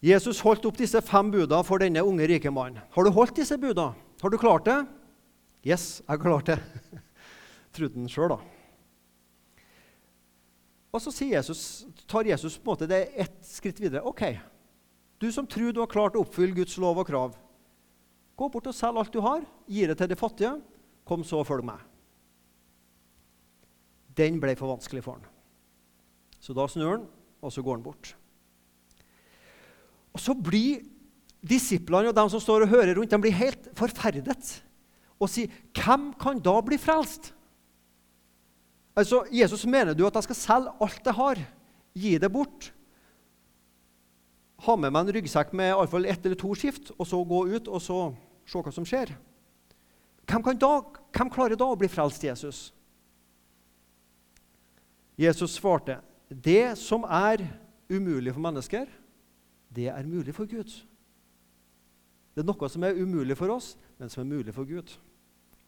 Jesus 0.03 0.43
holdt 0.43 0.67
opp 0.67 0.79
disse 0.79 1.01
fem 1.03 1.31
buda 1.31 1.63
for 1.67 1.83
denne 1.83 2.05
unge 2.07 2.27
rike 2.31 2.51
mannen. 2.55 2.83
Har 2.95 3.07
du 3.07 3.11
holdt 3.15 3.39
disse 3.39 3.59
budene? 3.59 3.95
Har 4.21 4.31
du 4.31 4.39
klart 4.39 4.67
det? 4.67 4.79
Yes, 5.67 6.01
jeg 6.01 6.11
har 6.11 6.23
klart 6.23 6.49
det. 6.51 6.59
Trodde 7.77 8.01
han 8.01 8.11
sjøl, 8.11 8.33
da. 8.33 8.39
Og 10.89 11.03
så 11.05 11.13
Jesus, 11.29 11.87
tar 12.09 12.27
Jesus 12.27 12.57
på 12.57 12.65
en 12.65 12.73
måte 12.73 12.89
det 12.91 13.03
ett 13.15 13.39
skritt 13.47 13.79
videre. 13.81 14.03
OK, 14.09 14.25
du 15.21 15.29
som 15.35 15.47
tror 15.47 15.75
du 15.75 15.83
har 15.83 15.91
klart 15.91 16.17
å 16.17 16.25
oppfylle 16.25 16.57
Guds 16.57 16.79
lov 16.81 16.99
og 16.99 17.07
krav, 17.07 17.37
gå 18.39 18.49
bort 18.49 18.71
og 18.71 18.77
selg 18.77 18.99
alt 18.99 19.13
du 19.13 19.21
har, 19.23 19.45
gi 19.69 19.87
det 19.87 19.99
til 19.99 20.11
de 20.11 20.19
fattige. 20.19 20.57
Kom 21.09 21.25
så 21.25 21.41
og 21.43 21.49
følg 21.49 21.65
meg. 21.65 21.81
Den 24.19 24.41
ble 24.43 24.55
for 24.59 24.73
vanskelig 24.73 25.05
for 25.05 25.19
han. 25.19 25.29
Så 26.43 26.55
da 26.57 26.67
snur 26.71 26.97
han, 26.97 27.07
og 27.41 27.53
så 27.55 27.63
går 27.65 27.79
han 27.79 27.85
bort. 27.85 28.13
Og 30.15 30.23
så 30.23 30.35
blir 30.35 30.83
Disiplene 31.43 32.11
og 32.11 32.17
de 32.17 32.25
som 32.33 32.43
står 32.43 32.65
og 32.65 32.73
hører 32.73 32.97
rundt, 32.99 33.11
de 33.11 33.21
blir 33.23 33.37
helt 33.37 33.69
forferdet 33.79 34.63
og 35.19 35.29
sier, 35.29 35.51
'Hvem 35.75 36.15
kan 36.19 36.39
da 36.39 36.61
bli 36.61 36.77
frelst?' 36.79 37.33
Altså, 38.97 39.25
Jesus, 39.31 39.67
mener 39.67 39.95
du 39.95 40.07
at 40.07 40.15
jeg 40.15 40.27
skal 40.27 40.35
selge 40.35 40.73
alt 40.81 41.05
jeg 41.05 41.15
har? 41.15 41.39
Gi 41.95 42.19
det 42.19 42.33
bort? 42.33 42.73
Ha 44.67 44.75
med 44.77 44.91
meg 44.91 45.07
en 45.07 45.15
ryggsekk 45.15 45.53
med 45.55 45.71
i 45.71 45.87
fall 45.87 46.07
ett 46.07 46.25
eller 46.27 46.39
to 46.39 46.51
skift, 46.55 46.91
og 46.99 47.07
så 47.07 47.21
gå 47.23 47.47
ut 47.55 47.69
og 47.69 47.83
så 47.83 47.99
se 48.47 48.59
hva 48.59 48.73
som 48.75 48.87
skjer? 48.89 49.13
Hvem, 50.27 50.59
da, 50.59 50.73
hvem 51.15 51.31
klarer 51.31 51.57
da 51.57 51.65
å 51.71 51.79
bli 51.79 51.89
frelst, 51.89 52.25
Jesus? 52.25 52.73
Jesus 55.17 55.55
svarte, 55.59 56.01
'Det 56.29 56.77
som 56.79 57.05
er 57.05 57.47
umulig 57.91 58.35
for 58.35 58.41
mennesker, 58.41 58.87
det 59.71 59.89
er 59.89 60.03
mulig 60.03 60.35
for 60.35 60.45
Gud.' 60.45 60.88
Det 62.39 62.45
er 62.45 62.53
noe 62.53 62.69
som 62.71 62.85
er 62.87 62.95
umulig 62.95 63.35
for 63.35 63.51
oss, 63.51 63.73
men 63.99 64.11
som 64.13 64.21
er 64.23 64.29
mulig 64.31 64.53
for 64.55 64.63
Gud. 64.63 64.93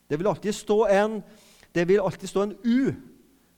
Det 0.07 0.19
vil 0.21 0.29
alltid 0.31 0.55
stå 0.55 0.77
en, 0.87 1.17
alltid 1.75 2.31
stå 2.31 2.45
en 2.45 2.53
U 2.63 2.93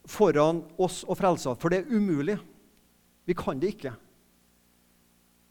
foran 0.09 0.63
oss 0.81 1.03
og 1.05 1.19
frelsa, 1.21 1.53
for 1.61 1.69
det 1.69 1.83
er 1.83 1.93
umulig. 1.93 2.39
Vi 3.29 3.37
kan 3.37 3.61
det 3.61 3.75
ikke. 3.75 3.93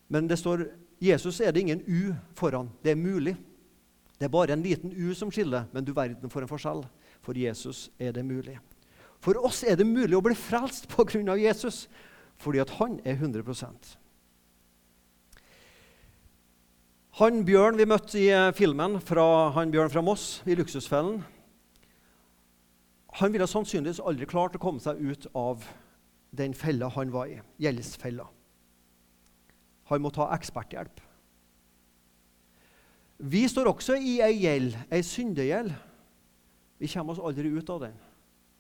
Men 0.10 0.26
det 0.26 0.39
står 0.41 0.71
Jesus 1.06 1.38
er 1.38 1.54
det 1.54 1.62
ingen 1.62 1.86
U 1.86 2.15
foran. 2.34 2.74
Det 2.82 2.95
er 2.95 2.97
mulig. 2.97 3.38
Det 4.17 4.26
er 4.26 4.34
bare 4.34 4.58
en 4.58 4.65
liten 4.65 4.89
U 4.97 5.13
som 5.13 5.30
skiller, 5.30 5.69
men 5.69 5.86
du 5.86 5.93
verden 5.93 6.34
for 6.34 6.41
en 6.41 6.50
forskjell. 6.50 6.82
For 7.21 7.38
Jesus 7.38 7.91
er 8.02 8.17
det 8.17 8.26
mulig. 8.26 8.58
For 9.21 9.38
oss 9.38 9.62
er 9.62 9.78
det 9.78 9.86
mulig 9.86 10.17
å 10.17 10.26
bli 10.26 10.34
frelst 10.34 10.89
pga. 10.89 11.38
Jesus, 11.38 11.86
fordi 12.41 12.65
at 12.65 12.74
han 12.82 12.97
er 13.06 13.21
100 13.21 13.45
Han 17.19 17.41
Bjørn 17.43 17.76
vi 17.76 17.88
møtte 17.89 18.19
i 18.21 18.30
eh, 18.32 18.54
filmen, 18.56 18.95
fra, 19.04 19.52
han 19.58 19.71
Bjørn 19.74 19.91
fra 19.91 20.04
Moss 20.06 20.39
i 20.47 20.56
Luksusfellen, 20.56 21.19
han 23.19 23.34
ville 23.34 23.47
sannsynligvis 23.50 24.00
aldri 24.08 24.28
klart 24.30 24.56
å 24.56 24.62
komme 24.63 24.80
seg 24.80 25.02
ut 25.04 25.28
av 25.36 25.65
den 26.32 26.54
fella 26.56 26.88
han 26.95 27.12
var 27.12 27.28
i, 27.28 27.41
gjeldsfella. 27.60 28.30
Han 29.91 30.04
måtte 30.06 30.24
ha 30.24 30.30
eksperthjelp. 30.38 31.02
Vi 33.21 33.43
står 33.52 33.67
også 33.74 34.00
i 34.00 34.15
ei 34.24 34.38
gjeld, 34.45 34.78
ei 34.88 35.04
syndegjeld. 35.04 35.76
Vi 36.80 36.89
kommer 36.89 37.13
oss 37.13 37.21
aldri 37.21 37.52
ut 37.52 37.69
av 37.69 37.84
den. 37.84 38.00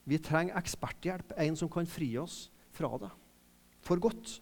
Vi 0.03 0.19
trenger 0.19 0.59
eksperthjelp, 0.59 1.31
en 1.39 1.55
som 1.55 1.71
kan 1.71 1.87
fri 1.87 2.11
oss 2.19 2.49
fra 2.75 2.91
det 2.99 3.09
for 3.81 4.01
godt. 4.01 4.37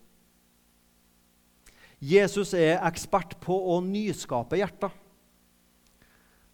Jesus 2.00 2.54
er 2.56 2.80
ekspert 2.88 3.36
på 3.44 3.56
å 3.74 3.80
nyskape 3.84 4.60
hjerter. 4.60 4.92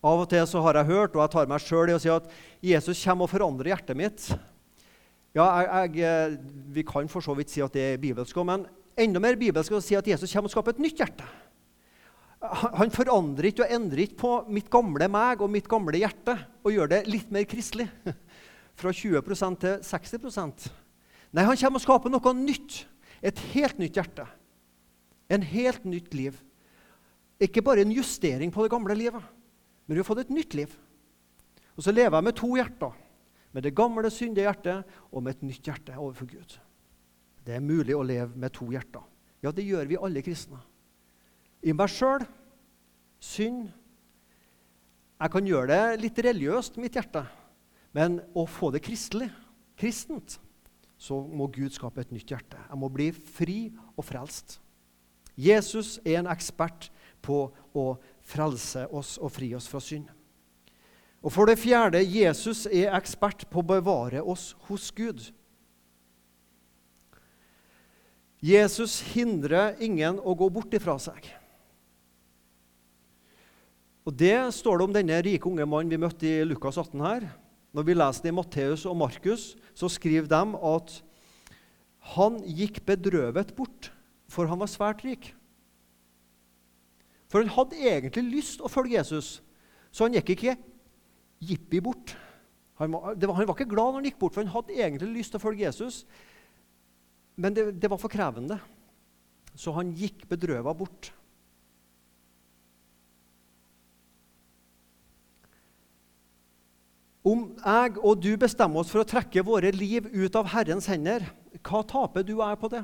Av 0.06 0.22
og 0.22 0.28
til 0.30 0.46
så 0.50 0.62
har 0.66 0.78
jeg 0.78 0.90
hørt, 0.92 1.16
og 1.16 1.24
jeg 1.24 1.34
tar 1.34 1.50
meg 1.50 1.64
sjøl 1.64 1.90
i 1.90 1.96
å 1.96 2.02
si 2.02 2.12
at 2.14 2.28
Jesus 2.66 3.02
kommer 3.06 3.26
og 3.26 3.32
forandrer 3.32 3.72
hjertet 3.72 3.98
mitt. 3.98 4.28
Ja, 5.36 5.48
jeg, 5.66 5.98
jeg, 6.00 6.38
Vi 6.74 6.86
kan 6.88 7.10
for 7.12 7.26
så 7.26 7.34
vidt 7.38 7.54
si 7.54 7.64
at 7.66 7.74
det 7.74 7.86
er 7.94 8.02
bibelsk, 8.02 8.38
men 8.46 8.68
enda 8.98 9.22
mer 9.22 9.38
bibelsk 9.40 9.74
å 9.74 9.82
si 9.84 9.98
at 9.98 10.08
Jesus 10.08 10.32
kommer 10.32 10.50
og 10.50 10.56
skaper 10.56 10.76
et 10.76 10.84
nytt 10.86 11.02
hjerte. 11.02 11.26
Han 12.78 12.94
forandrer 12.94 13.50
ikke 13.50 13.66
og 13.66 13.74
endrer 13.74 14.06
ikke 14.06 14.20
på 14.22 14.34
mitt 14.54 14.70
gamle 14.70 15.08
meg 15.10 15.42
og 15.42 15.50
mitt 15.50 15.70
gamle 15.72 15.98
hjerte 15.98 16.36
og 16.62 16.74
gjør 16.74 16.92
det 16.92 17.06
litt 17.10 17.32
mer 17.34 17.48
kristelig. 17.50 17.88
Fra 18.80 18.92
20% 18.92 19.62
til 19.62 19.78
60% 19.88 20.66
Nei, 21.36 21.44
han 21.44 21.58
kommer 21.60 21.80
og 21.80 21.84
skaper 21.84 22.12
noe 22.12 22.32
nytt. 22.38 22.86
Et 23.26 23.40
helt 23.52 23.80
nytt 23.82 23.98
hjerte. 23.98 24.24
En 25.30 25.42
helt 25.42 25.86
nytt 25.88 26.14
liv. 26.14 26.38
Ikke 27.42 27.64
bare 27.66 27.84
en 27.84 27.94
justering 27.94 28.52
på 28.54 28.64
det 28.64 28.72
gamle 28.72 28.96
livet, 28.96 29.24
men 29.86 29.96
vi 29.96 30.02
har 30.02 30.08
fått 30.08 30.24
et 30.24 30.34
nytt 30.34 30.54
liv. 30.56 30.72
Og 31.76 31.84
så 31.84 31.92
lever 31.92 32.16
jeg 32.16 32.28
med 32.28 32.38
to 32.40 32.52
hjerter. 32.56 32.94
Med 33.56 33.64
det 33.64 33.76
gamle, 33.76 34.12
syndige 34.12 34.48
hjertet 34.48 34.96
og 35.12 35.24
med 35.24 35.36
et 35.36 35.44
nytt 35.48 35.68
hjerte 35.68 35.96
overfor 35.96 36.28
Gud. 36.28 36.58
Det 37.46 37.56
er 37.56 37.64
mulig 37.64 37.96
å 37.96 38.04
leve 38.04 38.36
med 38.36 38.54
to 38.56 38.68
hjerter. 38.72 39.04
Ja, 39.44 39.52
det 39.54 39.68
gjør 39.68 39.88
vi 39.88 40.00
alle 40.02 40.24
kristne. 40.26 40.60
I 41.64 41.74
meg 41.76 41.92
sjøl 41.92 42.26
synd. 43.22 43.70
Jeg 45.16 45.32
kan 45.32 45.48
gjøre 45.48 45.72
det 45.72 46.02
litt 46.02 46.20
religiøst, 46.26 46.80
mitt 46.82 46.98
hjerte. 46.98 47.24
Men 47.96 48.20
å 48.36 48.44
få 48.50 48.74
det 48.76 48.84
kristelig, 48.84 49.30
kristent, 49.80 50.40
så 51.00 51.22
må 51.24 51.48
Gud 51.54 51.72
skape 51.76 52.04
et 52.04 52.12
nytt 52.12 52.32
hjerte. 52.32 52.60
Jeg 52.60 52.80
må 52.80 52.90
bli 52.92 53.12
fri 53.16 53.60
og 53.96 54.04
frelst. 54.08 54.60
Jesus 55.36 55.98
er 56.06 56.22
en 56.22 56.32
ekspert 56.32 56.90
på 57.26 57.48
å 57.76 57.86
frelse 58.26 58.86
oss 58.96 59.16
og 59.20 59.34
fri 59.36 59.52
oss 59.58 59.68
fra 59.70 59.82
synd. 59.84 60.08
Og 61.26 61.34
For 61.34 61.50
det 61.50 61.58
fjerde 61.58 62.04
Jesus 62.06 62.68
er 62.70 62.94
ekspert 62.94 63.48
på 63.50 63.64
å 63.64 63.70
bevare 63.76 64.22
oss 64.22 64.54
hos 64.68 64.92
Gud. 64.94 65.24
Jesus 68.46 69.00
hindrer 69.16 69.74
ingen 69.82 70.20
å 70.22 70.36
gå 70.38 70.52
bort 70.54 70.74
ifra 70.78 71.00
seg. 71.02 71.26
Og 74.06 74.14
Det 74.14 74.38
står 74.54 74.78
det 74.78 74.86
om 74.86 74.94
denne 74.94 75.18
rike 75.26 75.50
unge 75.50 75.66
mannen 75.66 75.90
vi 75.90 75.98
møtte 75.98 76.30
i 76.30 76.46
Lukas 76.46 76.78
18 76.78 77.02
her. 77.02 77.26
Når 77.74 77.88
vi 77.88 77.96
leser 77.98 78.24
det 78.24 78.30
i 78.30 78.36
Matteus 78.38 78.86
og 78.86 78.96
Markus, 79.00 79.56
så 79.74 79.90
skriver 79.90 80.30
de 80.30 80.44
at 80.70 81.00
han 82.14 82.38
gikk 82.46 82.84
bedrøvet 82.86 83.50
bort, 83.58 83.90
for 84.36 84.52
han 84.52 84.60
var 84.60 84.72
svært 84.72 85.04
rik. 85.08 85.32
For 87.32 87.42
han 87.42 87.54
hadde 87.56 87.80
egentlig 87.80 88.26
lyst 88.28 88.64
å 88.64 88.72
følge 88.72 89.00
Jesus, 89.00 89.40
så 89.96 90.06
han 90.06 90.16
gikk 90.18 90.36
ikke 90.36 90.58
jippi 91.44 91.82
bort. 91.84 92.16
Han 92.82 92.92
var, 92.92 93.16
han 93.16 93.48
var, 93.48 93.56
ikke 93.56 93.72
glad 93.72 93.94
når 93.94 94.02
han 94.02 94.08
gikk 94.10 94.20
bort, 94.20 94.36
for 94.36 94.44
han 94.44 94.52
hadde 94.52 94.76
egentlig 94.76 95.14
lyst 95.16 95.34
til 95.34 95.40
å 95.40 95.46
følge 95.46 95.64
Jesus. 95.64 96.02
Men 97.40 97.56
det, 97.56 97.70
det 97.80 97.92
var 97.92 98.00
for 98.00 98.12
krevende, 98.12 98.60
så 99.56 99.72
han 99.76 99.94
gikk 99.96 100.26
bedrøva 100.32 100.76
bort. 100.76 101.12
Om 107.26 107.48
jeg 107.58 107.96
og 108.06 108.20
du 108.22 108.36
bestemmer 108.38 108.84
oss 108.84 108.92
for 108.92 109.02
å 109.02 109.08
trekke 109.10 109.42
våre 109.48 109.72
liv 109.74 110.06
ut 110.14 110.36
av 110.38 110.52
Herrens 110.52 110.86
hender, 110.92 111.26
hva 111.66 111.82
taper 111.88 112.28
du 112.28 112.36
og 112.36 112.44
jeg 112.46 112.60
på 112.62 112.70
det? 112.76 112.84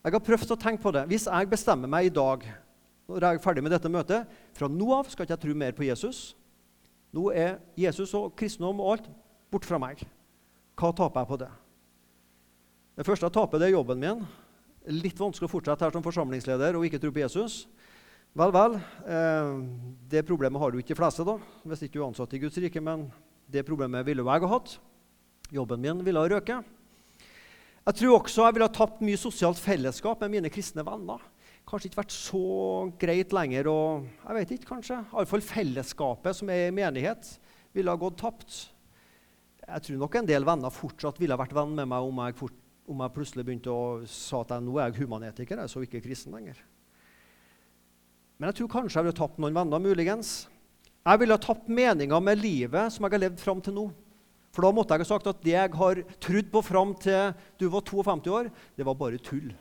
Jeg 0.00 0.14
har 0.16 0.22
prøvd 0.24 0.54
å 0.54 0.56
tenke 0.60 0.80
på 0.80 0.92
det. 0.96 1.04
Hvis 1.10 1.26
jeg 1.28 1.48
bestemmer 1.50 1.90
meg 1.90 2.08
i 2.08 2.14
dag 2.14 2.44
når 3.10 3.24
jeg 3.26 3.36
er 3.36 3.42
ferdig 3.42 3.64
med 3.66 3.72
dette 3.74 3.90
møtet, 3.90 4.28
fra 4.54 4.68
nå 4.70 4.86
av 4.94 5.08
skal 5.10 5.26
ikke 5.26 5.34
jeg 5.34 5.42
tro 5.42 5.56
mer 5.58 5.74
på 5.76 5.84
Jesus. 5.84 6.20
Nå 7.12 7.26
er 7.34 7.58
Jesus 7.78 8.14
og 8.14 8.30
kristendom 8.38 8.80
og 8.80 8.94
alt 8.94 9.10
bort 9.50 9.66
fra 9.66 9.80
meg. 9.82 10.00
Hva 10.78 10.92
taper 10.96 11.20
jeg 11.20 11.30
på 11.32 11.40
det? 11.42 11.50
Det 12.96 13.06
første 13.08 13.26
jeg 13.26 13.34
taper, 13.34 13.60
det 13.60 13.68
er 13.68 13.74
jobben 13.74 14.00
min. 14.00 14.24
Litt 14.94 15.20
vanskelig 15.20 15.50
å 15.50 15.52
fortsette 15.52 15.84
her 15.84 15.92
som 15.92 16.06
forsamlingsleder 16.06 16.78
og 16.78 16.86
ikke 16.86 17.02
tro 17.02 17.12
på 17.12 17.24
Jesus. 17.24 17.64
Vel, 18.38 18.54
vel. 18.54 18.78
Eh, 19.04 19.52
det 20.12 20.24
problemet 20.28 20.62
har 20.62 20.72
du 20.72 20.78
ikke 20.80 20.94
de 20.94 21.00
fleste, 21.02 21.26
da, 21.26 21.36
hvis 21.66 21.84
ikke 21.84 21.98
du 21.98 22.02
er 22.04 22.08
ansatt 22.08 22.38
i 22.38 22.40
Guds 22.40 22.56
rike. 22.62 22.80
Men 22.80 23.08
det 23.50 23.66
problemet 23.68 24.06
ville 24.06 24.24
jeg 24.24 24.46
ha 24.46 24.52
hatt. 24.54 24.78
Jobben 25.50 25.82
min 25.82 26.04
ville 26.06 26.22
ha 26.22 26.30
røket. 26.30 26.76
Jeg 27.88 27.96
tror 27.96 28.18
også 28.18 28.44
jeg 28.44 28.54
ville 28.54 28.66
ha 28.68 28.72
tapt 28.76 29.00
mye 29.04 29.18
sosialt 29.18 29.60
fellesskap 29.60 30.20
med 30.20 30.34
mine 30.34 30.50
kristne 30.52 30.84
venner. 30.84 31.22
Kanskje 31.68 31.88
ikke 31.88 32.00
vært 32.02 32.12
så 32.12 32.42
greit 33.00 33.32
lenger. 33.32 33.68
og 33.70 34.04
jeg 34.26 34.36
vet 34.36 34.52
ikke, 34.56 34.68
kanskje. 34.74 34.98
Iallfall 35.14 35.44
fellesskapet 35.44 36.36
som 36.36 36.50
er 36.52 36.68
i 36.68 36.74
menighet, 36.74 37.38
ville 37.72 37.90
ha 37.90 38.00
gått 38.00 38.18
tapt. 38.20 38.58
Jeg 39.64 39.86
tror 39.86 40.00
nok 40.02 40.18
en 40.18 40.28
del 40.28 40.44
venner 40.44 40.74
fortsatt 40.74 41.20
ville 41.22 41.32
ha 41.32 41.40
vært 41.40 41.54
venn 41.56 41.72
med 41.78 41.88
meg 41.88 42.04
om 42.04 42.20
jeg, 42.24 42.36
fort, 42.36 42.58
om 42.90 43.00
jeg 43.00 43.14
plutselig 43.14 43.46
begynte 43.46 43.72
å 43.72 44.02
sa 44.04 44.42
at 44.42 44.52
jeg, 44.56 44.66
nå 44.66 44.76
er 44.76 44.90
jeg 44.90 45.04
humanetiker, 45.04 45.62
jeg 45.62 45.72
så 45.72 45.84
ikke 45.86 46.02
kristen 46.04 46.34
lenger. 46.36 46.58
Men 48.36 48.50
jeg 48.50 48.60
tror 48.60 48.72
kanskje 48.76 48.98
jeg 48.98 49.06
ville 49.06 49.16
ha 49.16 49.22
tapt 49.22 49.40
noen 49.40 49.56
venner, 49.56 49.80
muligens. 49.84 50.34
Jeg 51.06 51.22
ville 51.22 51.36
ha 51.36 51.40
tapt 51.40 51.70
meninga 51.70 52.20
med 52.20 52.42
livet 52.42 52.92
som 52.92 53.06
jeg 53.06 53.14
har 53.14 53.24
levd 53.24 53.40
fram 53.40 53.60
til 53.64 53.76
nå. 53.76 53.88
For 54.50 54.66
da 54.66 54.72
måtte 54.74 54.96
jeg 54.96 55.04
ha 55.04 55.08
sagt 55.12 55.28
at 55.30 55.42
det 55.44 55.54
jeg 55.54 55.74
har 55.78 56.00
trodd 56.22 56.48
på 56.50 56.62
fram 56.66 56.94
til 56.98 57.34
du 57.60 57.68
var 57.70 57.84
52 57.86 58.32
år, 58.34 58.48
det 58.76 58.86
var 58.86 58.98
bare 58.98 59.20
tull. 59.22 59.52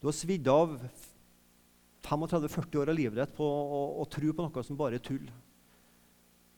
Du 0.00 0.08
har 0.08 0.16
svidd 0.16 0.48
av 0.52 0.76
35-40 2.04 2.80
år 2.80 2.92
av 2.92 2.96
livet 2.96 3.20
ditt 3.20 3.36
på 3.36 3.44
å, 3.44 3.80
å, 4.00 4.06
tro 4.08 4.32
på 4.32 4.44
noe 4.44 4.64
som 4.64 4.78
bare 4.78 5.00
er 5.00 5.04
tull. 5.04 5.24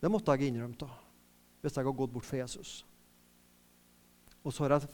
Det 0.02 0.10
måtte 0.10 0.34
jeg 0.34 0.46
ha 0.46 0.50
innrømt 0.50 0.82
da, 0.82 0.90
hvis 1.62 1.78
jeg 1.78 1.86
har 1.86 1.98
gått 1.98 2.14
bort 2.14 2.26
fra 2.26 2.40
Jesus. 2.42 2.80
Og 4.42 4.54
så 4.54 4.66
har 4.66 4.76
jeg 4.76 4.90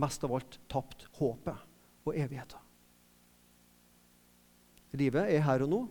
mest 0.00 0.24
av 0.24 0.36
alt 0.36 0.56
tapt 0.72 1.04
håpet 1.18 2.06
og 2.06 2.16
evigheten. 2.16 2.62
Livet 4.96 5.28
er 5.28 5.44
her 5.44 5.64
og 5.66 5.72
nå. 5.72 5.82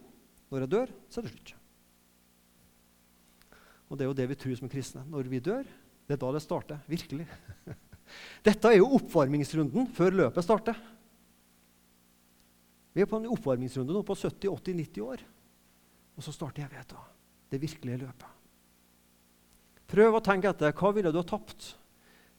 Når 0.50 0.65
jeg 0.65 0.71
dør, 0.71 0.91
så 1.10 1.19
er 1.19 1.28
det 1.28 1.34
slutt. 1.34 1.54
Og 3.95 3.99
det 3.99 4.03
er 4.03 4.10
jo 4.12 4.17
det 4.19 4.27
vi 4.27 4.36
tror 4.36 4.58
som 4.60 4.69
kristne. 4.71 5.05
Når 5.08 5.29
vi 5.31 5.39
dør, 5.39 5.63
det 5.63 6.17
er 6.17 6.19
da 6.19 6.31
det 6.36 6.41
starter. 6.43 6.81
Virkelig. 6.91 7.23
Dette 8.47 8.67
er 8.67 8.81
jo 8.81 8.91
oppvarmingsrunden 8.97 9.88
før 9.95 10.17
løpet 10.19 10.43
starter. 10.43 10.81
Vi 12.91 13.03
er 13.03 13.08
på 13.08 13.21
en 13.21 13.31
oppvarmingsrunde 13.31 13.95
nå 13.95 14.03
på 14.03 14.17
70-80-90 14.19 14.99
år. 15.08 15.23
Og 16.19 16.27
så 16.27 16.36
starter 16.36 16.67
evigheten. 16.67 17.08
Det 17.47 17.62
virkelige 17.63 18.03
løpet. 18.03 18.36
Prøv 19.95 20.19
å 20.19 20.23
tenke 20.23 20.51
etter. 20.51 20.75
Hva 20.75 20.91
ville 20.91 21.15
du 21.15 21.21
ha 21.21 21.25
tapt 21.27 21.71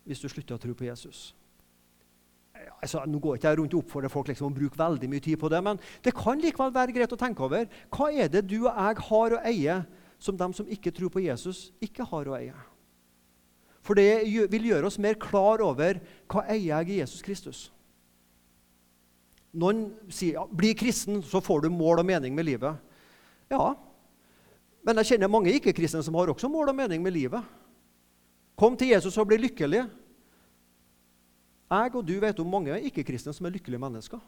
hvis 0.06 0.20
du 0.20 0.28
slutta 0.28 0.58
å 0.58 0.60
tro 0.60 0.76
på 0.76 0.90
Jesus? 0.90 1.30
Altså, 2.82 3.00
nå 3.08 3.16
går 3.22 3.38
ikke 3.38 3.48
jeg 3.48 3.58
rundt 3.62 3.74
og 3.76 3.84
oppfordrer 3.84 4.12
folk 4.12 4.28
liksom 4.28 4.50
å 4.50 4.56
bruke 4.56 4.76
veldig 4.76 5.08
mye 5.08 5.24
tid 5.24 5.38
på 5.40 5.48
det, 5.52 5.60
men 5.64 5.78
det 6.04 6.12
kan 6.16 6.40
likevel 6.40 6.72
være 6.74 6.92
greit 6.92 7.12
å 7.14 7.18
tenke 7.20 7.44
over. 7.46 7.64
Hva 7.92 8.08
er 8.12 8.28
det 8.32 8.44
du 8.48 8.58
og 8.58 8.72
jeg 8.72 9.06
har 9.08 9.36
å 9.36 9.44
eie 9.48 9.76
som 10.18 10.36
de 10.38 10.48
som 10.56 10.68
ikke 10.68 10.92
tror 10.94 11.12
på 11.12 11.22
Jesus, 11.24 11.70
ikke 11.82 12.06
har 12.08 12.28
å 12.28 12.36
eie? 12.38 12.56
For 13.86 13.98
det 13.98 14.26
vil 14.50 14.70
gjøre 14.72 14.88
oss 14.88 14.98
mer 14.98 15.18
klar 15.20 15.62
over 15.62 16.00
hva 16.26 16.42
eier 16.50 16.80
jeg 16.80 16.90
i 16.90 17.00
Jesus 17.00 17.22
Kristus. 17.22 17.60
Noen 19.56 19.86
sier 20.12 20.40
ja, 20.40 20.44
bli 20.50 20.72
kristen, 20.76 21.22
så 21.24 21.40
får 21.40 21.64
du 21.64 21.68
mål 21.72 22.02
og 22.02 22.08
mening 22.08 22.34
med 22.36 22.48
livet. 22.48 22.82
Ja, 23.52 23.76
men 24.86 25.00
jeg 25.00 25.12
kjenner 25.12 25.30
mange 25.30 25.54
ikke-kristne 25.56 26.02
som 26.04 26.14
har 26.18 26.30
også 26.30 26.50
mål 26.50 26.70
og 26.70 26.76
mening 26.78 27.02
med 27.02 27.14
livet. 27.14 27.42
Kom 28.58 28.76
til 28.78 28.92
Jesus 28.92 29.16
og 29.18 29.26
bli 29.30 29.38
lykkelig. 29.42 29.82
Jeg 31.66 31.94
og 31.98 32.04
du 32.06 32.14
vet 32.22 32.38
om 32.40 32.50
mange 32.50 32.76
ikke-kristne 32.88 33.34
som 33.34 33.48
er 33.48 33.56
lykkelige 33.56 33.82
mennesker. 33.82 34.20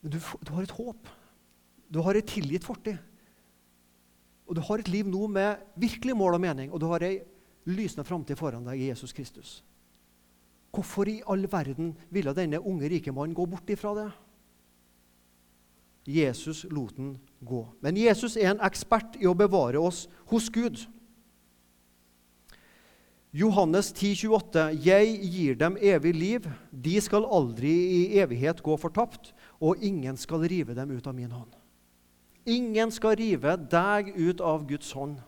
Men 0.00 0.12
du, 0.14 0.16
du, 0.16 0.52
har 0.54 0.62
et 0.64 0.78
håp. 0.78 1.10
Du 1.90 2.00
har 2.06 2.14
et 2.14 2.26
tilgitt 2.26 2.64
fortid. 2.64 2.98
Og 4.46 4.56
du 4.58 4.62
har 4.66 4.82
et 4.82 4.88
liv 4.90 5.06
nå 5.06 5.26
med 5.30 5.62
virkelig 5.78 6.16
mål 6.16 6.38
og 6.38 6.42
mening, 6.42 6.72
og 6.72 6.80
du 6.82 6.88
har 6.90 7.02
ei 7.06 7.20
lysende 7.70 8.06
framtid 8.06 8.38
foran 8.38 8.64
deg 8.66 8.80
i 8.80 8.88
Jesus 8.88 9.12
Kristus. 9.14 9.60
Hvorfor 10.74 11.10
i 11.10 11.20
all 11.30 11.46
verden 11.50 11.92
ville 12.10 12.34
denne 12.34 12.60
unge 12.62 12.88
rike 12.90 13.14
mannen 13.14 13.34
gå 13.34 13.46
bort 13.50 13.70
ifra 13.70 13.94
det? 13.98 14.08
Jesus 16.10 16.64
lot 16.70 16.96
den 16.96 17.18
gå. 17.46 17.64
Men 17.82 17.98
Jesus 17.98 18.36
er 18.36 18.54
en 18.54 18.64
ekspert 18.64 19.18
i 19.20 19.28
å 19.28 19.36
bevare 19.36 19.78
oss 19.78 20.06
hos 20.30 20.48
Gud. 20.50 20.80
Johannes 23.30 23.92
10, 23.92 24.26
28, 24.26 24.70
'Jeg 24.74 25.20
gir 25.22 25.54
dem 25.54 25.76
evig 25.76 26.14
liv. 26.14 26.48
De 26.72 27.00
skal 27.00 27.24
aldri 27.24 27.70
i 27.70 28.18
evighet 28.18 28.62
gå 28.62 28.76
fortapt, 28.76 29.34
og 29.60 29.78
ingen 29.78 30.16
skal 30.16 30.42
rive 30.42 30.74
dem 30.74 30.90
ut 30.90 31.06
av 31.06 31.14
min 31.14 31.30
hånd.' 31.30 31.59
Ingen 32.48 32.92
skal 32.94 33.18
rive 33.20 33.56
deg 33.70 34.14
ut 34.16 34.40
av 34.40 34.64
Guds 34.68 34.92
hånd. 34.96 35.18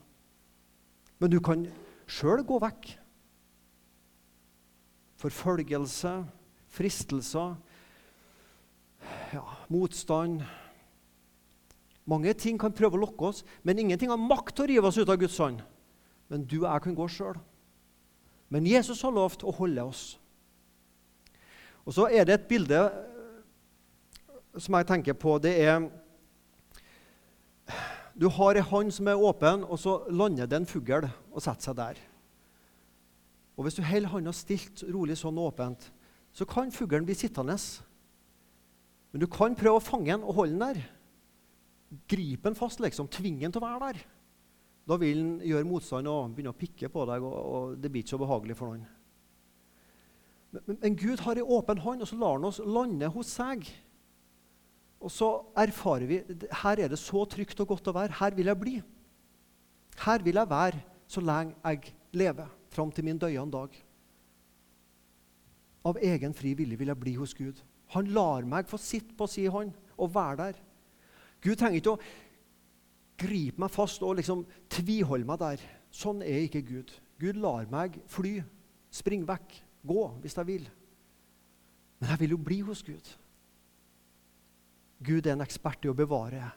Men 1.20 1.30
du 1.30 1.38
kan 1.44 1.66
sjøl 2.10 2.44
gå 2.46 2.58
vekk. 2.62 2.94
Forfølgelse, 5.22 6.16
fristelser, 6.72 7.54
ja, 9.32 9.44
motstand 9.70 10.42
mange 12.04 12.32
ting 12.34 12.58
kan 12.58 12.74
prøve 12.74 12.98
å 12.98 13.04
lokke 13.04 13.28
oss, 13.30 13.44
men 13.62 13.78
ingenting 13.78 14.10
har 14.10 14.18
makt 14.18 14.56
til 14.56 14.64
å 14.64 14.70
rive 14.72 14.90
oss 14.90 14.98
ut 14.98 15.10
av 15.10 15.20
Guds 15.20 15.38
hånd. 15.38 15.62
Men 16.32 16.46
du 16.48 16.62
og 16.62 16.68
jeg 16.68 16.84
kan 16.86 16.96
gå 16.98 17.06
sjøl. 17.10 17.38
Men 18.52 18.66
Jesus 18.66 19.02
har 19.06 19.14
lovt 19.14 19.44
å 19.46 19.54
holde 19.54 19.84
oss. 19.86 20.02
Og 21.86 21.94
Så 21.94 22.08
er 22.10 22.26
det 22.26 22.34
et 22.34 22.48
bilde 22.48 22.80
som 24.58 24.74
jeg 24.74 24.86
tenker 24.86 25.14
på. 25.18 25.38
Det 25.38 25.54
er 25.62 25.86
Du 28.18 28.28
har 28.28 28.58
ei 28.58 28.64
hånd 28.64 28.92
som 28.92 29.08
er 29.08 29.20
åpen, 29.20 29.64
og 29.64 29.78
så 29.80 30.02
lander 30.12 30.48
det 30.48 30.58
en 30.60 30.68
fugl 30.68 31.06
og 31.06 31.40
setter 31.40 31.70
seg 31.70 31.78
der. 31.78 32.00
Og 33.56 33.66
Hvis 33.66 33.76
du 33.76 33.82
holder 33.84 34.08
hånda 34.08 34.32
stilt 34.34 34.82
rolig 34.92 35.16
sånn 35.20 35.38
åpent, 35.38 35.90
så 36.32 36.46
kan 36.48 36.72
fuglen 36.72 37.04
bli 37.04 37.14
sittende. 37.16 37.56
Men 39.12 39.20
du 39.20 39.28
kan 39.28 39.56
prøve 39.56 39.76
å 39.76 39.84
fange 39.84 40.08
den 40.08 40.24
og 40.24 40.38
holde 40.40 40.56
den 40.56 40.64
der. 40.64 40.80
Gripe 42.08 42.48
den 42.48 42.56
fast, 42.56 42.80
liksom. 42.80 43.10
Tvinge 43.12 43.44
den 43.44 43.52
til 43.52 43.60
å 43.60 43.66
være 43.66 43.92
der. 43.92 44.00
Da 44.88 44.96
vil 44.98 45.20
den 45.20 45.34
gjøre 45.46 45.68
motstand 45.68 46.08
og 46.10 46.32
begynne 46.32 46.54
å 46.54 46.58
pikke 46.58 46.88
på 46.90 47.04
deg, 47.06 47.22
og, 47.22 47.76
det 47.78 47.92
blir 47.92 48.02
ikke 48.02 48.16
så 48.16 48.22
behagelig 48.22 48.56
for 48.58 48.72
noen. 48.72 48.88
Men, 50.52 50.78
men, 50.80 50.96
Gud 50.98 51.22
har 51.24 51.38
en 51.38 51.52
åpen 51.58 51.80
hånd, 51.84 52.02
og 52.02 52.08
så 52.08 52.18
lar 52.18 52.34
han 52.36 52.48
oss 52.48 52.60
lande 52.64 53.08
hos 53.14 53.30
seg. 53.36 53.68
Og 55.02 55.10
så 55.10 55.28
erfarer 55.58 56.06
vi 56.06 56.20
her 56.62 56.80
er 56.80 56.92
det 56.92 56.98
så 57.00 57.24
trygt 57.26 57.60
og 57.64 57.72
godt 57.74 57.90
å 57.90 57.96
være. 57.96 58.18
Her 58.20 58.36
vil 58.38 58.50
jeg 58.50 58.60
bli. 58.60 58.74
Her 60.04 60.22
vil 60.22 60.38
jeg 60.38 60.50
være 60.50 60.82
så 61.10 61.20
lenge 61.20 61.56
jeg 61.64 61.94
lever, 62.16 62.48
fram 62.72 62.92
til 62.94 63.04
min 63.04 63.18
døyende 63.18 63.52
dag. 63.56 63.74
Av 65.84 65.98
egen 65.98 66.34
fri 66.34 66.54
vilje 66.54 66.78
vil 66.78 66.92
jeg 66.92 67.00
bli 67.00 67.14
hos 67.18 67.34
Gud. 67.34 67.58
Han 67.92 68.12
lar 68.14 68.46
meg 68.48 68.70
få 68.70 68.78
sitte 68.80 69.16
på 69.18 69.26
si 69.28 69.44
hånd 69.50 69.74
og 69.98 70.14
være 70.14 70.38
der. 70.38 70.60
Gud 71.42 71.58
trenger 71.58 71.80
ikke 71.80 71.96
å 71.96 72.02
gripe 73.22 73.60
meg 73.60 73.72
fast 73.74 74.04
og 74.06 74.16
liksom 74.20 74.44
tviholde 74.70 75.26
meg 75.28 75.40
der. 75.42 75.64
Sånn 75.92 76.22
er 76.24 76.46
ikke 76.46 76.62
Gud. 76.64 76.94
Gud 77.20 77.40
lar 77.42 77.66
meg 77.70 77.98
fly, 78.10 78.38
springe 78.94 79.26
vekk, 79.28 79.58
gå 79.86 80.06
hvis 80.22 80.38
jeg 80.38 80.48
vil. 80.48 80.70
Men 82.00 82.14
jeg 82.14 82.22
vil 82.22 82.36
jo 82.36 82.40
bli 82.46 82.60
hos 82.66 82.82
Gud. 82.86 83.12
Gud 85.02 85.26
er 85.26 85.34
en 85.34 85.44
ekspert 85.44 85.84
i 85.84 85.90
å 85.90 85.96
bevare. 85.96 86.52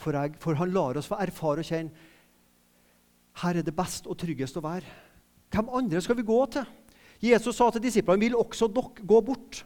For, 0.00 0.16
jeg, 0.16 0.34
for 0.42 0.58
han 0.58 0.72
lar 0.74 0.98
oss 0.98 1.08
få 1.10 1.20
erfare 1.22 1.62
og 1.62 1.68
kjenne 1.68 2.10
her 3.42 3.58
er 3.58 3.66
det 3.66 3.74
best 3.74 4.06
og 4.06 4.18
tryggest 4.20 4.58
å 4.58 4.62
være. 4.62 4.86
Hvem 5.54 5.70
andre 5.74 6.02
skal 6.02 6.18
vi 6.18 6.26
gå 6.26 6.38
til? 6.54 6.66
Jesus 7.24 7.56
sa 7.56 7.70
til 7.72 7.82
disiplene 7.82 8.22
vil 8.22 8.36
også 8.38 8.68
dere 8.70 9.06
gå 9.06 9.20
bort. 9.26 9.64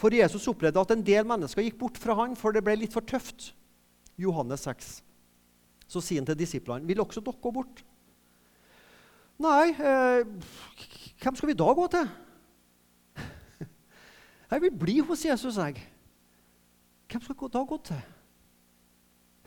For 0.00 0.14
Jesus 0.14 0.48
opplevde 0.50 0.80
at 0.80 0.94
en 0.94 1.04
del 1.04 1.26
mennesker 1.28 1.62
gikk 1.66 1.78
bort 1.78 2.00
fra 2.00 2.16
han, 2.18 2.34
for 2.38 2.56
det 2.56 2.64
ble 2.64 2.78
litt 2.80 2.94
for 2.94 3.04
tøft. 3.06 3.52
Johannes 4.20 4.64
6. 4.66 4.90
Så 5.90 6.02
sier 6.02 6.22
han 6.22 6.26
til 6.26 6.38
disiplene, 6.38 6.86
'Vil 6.86 7.00
også 7.00 7.20
dere 7.20 7.42
gå 7.42 7.50
bort?' 7.50 7.84
Nei, 9.40 9.70
eh, 9.70 10.24
hvem 11.20 11.36
skal 11.36 11.48
vi 11.48 11.56
da 11.56 11.72
gå 11.72 11.86
til? 11.90 12.08
Jeg 14.50 14.60
vil 14.62 14.78
bli 14.78 14.98
hos 15.00 15.24
Jesus, 15.24 15.56
jeg. 15.56 15.80
Hvem 17.10 17.22
skal 17.24 17.52
da 17.52 17.62
gå 17.66 17.78
til? 17.90 18.02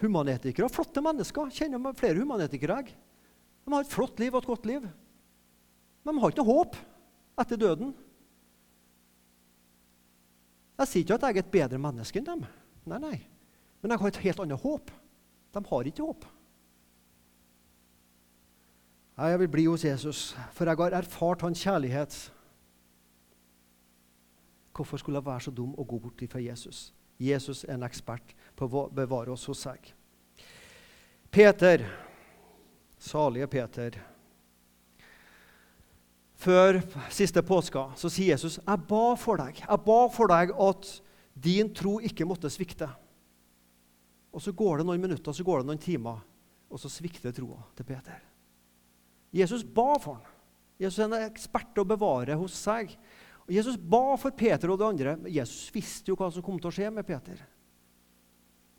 Humanetikere. 0.03 0.69
Flotte 0.69 1.01
mennesker. 1.03 1.51
Kjenner 1.53 1.93
flere 1.95 2.19
humanetikere. 2.19 2.81
jeg. 2.83 2.95
De 3.63 3.71
har 3.71 3.85
et 3.85 3.93
flott 3.93 4.19
liv 4.19 4.33
og 4.33 4.43
et 4.43 4.49
godt 4.51 4.65
liv. 4.65 4.87
Men 6.03 6.15
de 6.15 6.21
har 6.21 6.33
ikke 6.33 6.43
håp 6.43 6.75
etter 7.39 7.59
døden. 7.59 7.93
Jeg 10.77 10.89
sier 10.89 11.05
ikke 11.05 11.15
at 11.15 11.23
jeg 11.23 11.37
er 11.37 11.45
et 11.45 11.53
bedre 11.53 11.79
menneske 11.79 12.19
enn 12.19 12.27
dem. 12.27 12.45
Nei, 12.89 12.99
nei. 12.99 13.17
Men 13.81 13.93
jeg 13.93 14.01
har 14.01 14.11
et 14.11 14.23
helt 14.25 14.41
annet 14.43 14.59
håp. 14.59 14.91
De 15.53 15.61
har 15.69 15.87
ikke 15.87 16.03
håp. 16.03 16.25
Jeg 19.13 19.39
vil 19.39 19.51
bli 19.53 19.65
hos 19.69 19.83
Jesus, 19.85 20.33
for 20.51 20.65
jeg 20.65 20.79
har 20.79 20.95
erfart 20.97 21.45
hans 21.45 21.61
kjærlighet. 21.61 22.15
Hvorfor 24.73 24.97
skulle 24.97 25.19
jeg 25.21 25.25
være 25.25 25.41
så 25.45 25.51
dum 25.51 25.75
og 25.77 25.87
gå 25.87 25.99
bort 25.99 26.23
fra 26.31 26.41
Jesus? 26.41 26.89
Jesus 27.17 27.63
er 27.65 27.75
en 27.75 27.85
ekspert 27.87 28.33
på 28.55 28.67
å 28.67 28.87
bevare 28.93 29.31
oss 29.33 29.45
hos 29.49 29.65
seg. 29.65 29.93
Peter, 31.33 31.85
salige 32.97 33.47
Peter 33.49 34.01
før 36.43 36.81
siste 37.13 37.41
påska 37.45 37.87
så 37.95 38.09
sier 38.11 38.33
Jesus, 38.33 38.59
'Jeg 38.59 38.87
ba 38.87 39.15
for 39.15 39.37
deg 39.37 39.61
Jeg 39.63 39.85
ba 39.85 39.99
for 40.09 40.27
deg 40.27 40.51
at 40.51 41.01
din 41.33 41.73
tro 41.73 41.99
ikke 41.99 42.27
måtte 42.27 42.51
svikte.' 42.51 42.89
Og 44.33 44.41
Så 44.41 44.51
går 44.51 44.77
det 44.77 44.85
noen 44.85 45.01
minutter, 45.01 45.31
så 45.31 45.43
går 45.43 45.61
det 45.61 45.67
noen 45.67 45.77
timer, 45.77 46.17
og 46.69 46.79
så 46.79 46.89
svikter 46.89 47.31
troa 47.31 47.61
til 47.75 47.85
Peter. 47.85 48.19
Jesus 49.31 49.63
ba 49.63 49.93
for 49.99 50.13
ham. 50.13 50.23
Jesus 50.79 50.99
er 50.99 51.03
en 51.05 51.29
ekspert 51.29 51.77
å 51.77 51.85
bevare 51.85 52.35
hos 52.35 52.53
seg. 52.53 52.97
Og 53.47 53.51
Jesus 53.51 53.75
ba 53.77 54.15
for 54.19 54.35
Peter 54.35 54.71
og 54.71 54.79
de 54.79 54.87
andre. 54.87 55.17
Men 55.19 55.33
Jesus 55.33 55.71
visste 55.73 56.11
jo 56.11 56.17
hva 56.19 56.29
som 56.31 56.45
kom 56.45 56.59
til 56.61 56.71
å 56.71 56.75
skje 56.75 56.91
med 56.93 57.07
Peter. 57.07 57.41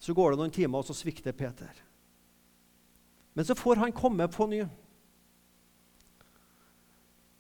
Så 0.01 0.15
går 0.17 0.33
det 0.33 0.41
noen 0.41 0.55
timer, 0.55 0.81
og 0.81 0.89
så 0.89 0.97
svikter 0.97 1.37
Peter. 1.37 1.73
Men 3.35 3.45
så 3.45 3.57
får 3.59 3.83
han 3.83 3.93
komme 3.93 4.29
på 4.31 4.47
ny. 4.49 4.63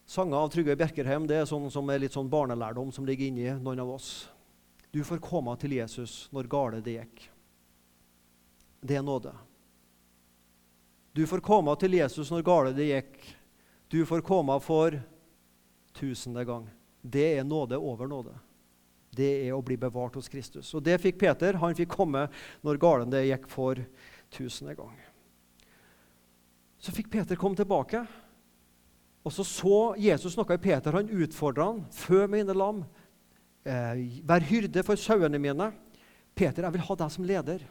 Sanger 0.05 0.37
av 0.37 0.51
Trygve 0.53 0.77
Bjerkerheim 0.77 1.25
det 1.29 1.41
er 1.41 1.49
sånn 1.49 1.71
som 1.73 1.89
er 1.91 2.03
litt 2.03 2.15
sånn 2.15 2.29
barnelærdom 2.31 2.91
som 2.93 3.07
ligger 3.09 3.31
inni 3.31 3.49
noen 3.57 3.81
av 3.83 3.95
oss. 3.97 4.11
Du 4.93 5.01
får 5.07 5.23
komme 5.25 5.57
til 5.59 5.75
Jesus 5.79 6.29
når 6.35 6.51
gale 6.51 6.83
det 6.85 6.99
gikk. 6.99 7.25
Det 8.85 8.99
er 9.01 9.07
nåde. 9.07 9.33
Du 11.17 11.25
får 11.27 11.43
komme 11.47 11.73
til 11.81 11.97
Jesus 11.97 12.31
når 12.31 12.45
gale 12.47 12.77
det 12.77 12.91
gikk. 12.91 13.19
Du 13.89 14.03
får 14.07 14.23
komme 14.27 14.59
for 14.63 14.99
tusende 15.97 16.45
gang. 16.45 16.69
Det 17.05 17.27
er 17.39 17.45
nåde 17.45 17.79
over 17.79 18.09
nåde. 18.09 18.35
Det 19.15 19.31
er 19.47 19.53
å 19.55 19.63
bli 19.63 19.77
bevart 19.79 20.17
hos 20.19 20.31
Kristus. 20.33 20.73
Og 20.75 20.83
det 20.83 20.97
fikk 21.03 21.21
Peter. 21.21 21.59
Han 21.61 21.77
fikk 21.77 21.93
komme 21.93 22.27
når 22.65 22.81
galen 22.83 23.13
det 23.13 23.27
gikk 23.29 23.47
for 23.53 23.79
tusende 24.35 24.75
gang. 24.79 24.97
Så 26.81 26.93
fikk 26.97 27.13
Peter 27.13 27.39
komme 27.39 27.57
tilbake. 27.59 28.03
Og 29.25 29.33
så 29.33 29.45
så 29.47 29.79
Jesus 30.01 30.35
noe 30.37 30.57
i 30.57 30.65
Peter. 30.65 30.97
Han 30.97 31.13
utfordra 31.13 31.71
han. 31.71 31.85
Fø 31.95 32.25
mine 32.31 32.57
lam. 32.57 32.83
Eh, 33.65 34.21
vær 34.27 34.49
hyrde 34.49 34.83
for 34.85 35.01
sauene 35.01 35.41
mine. 35.41 35.71
Peter, 36.35 36.67
jeg 36.67 36.75
vil 36.75 36.89
ha 36.89 36.99
deg 37.05 37.15
som 37.15 37.29
leder. 37.29 37.65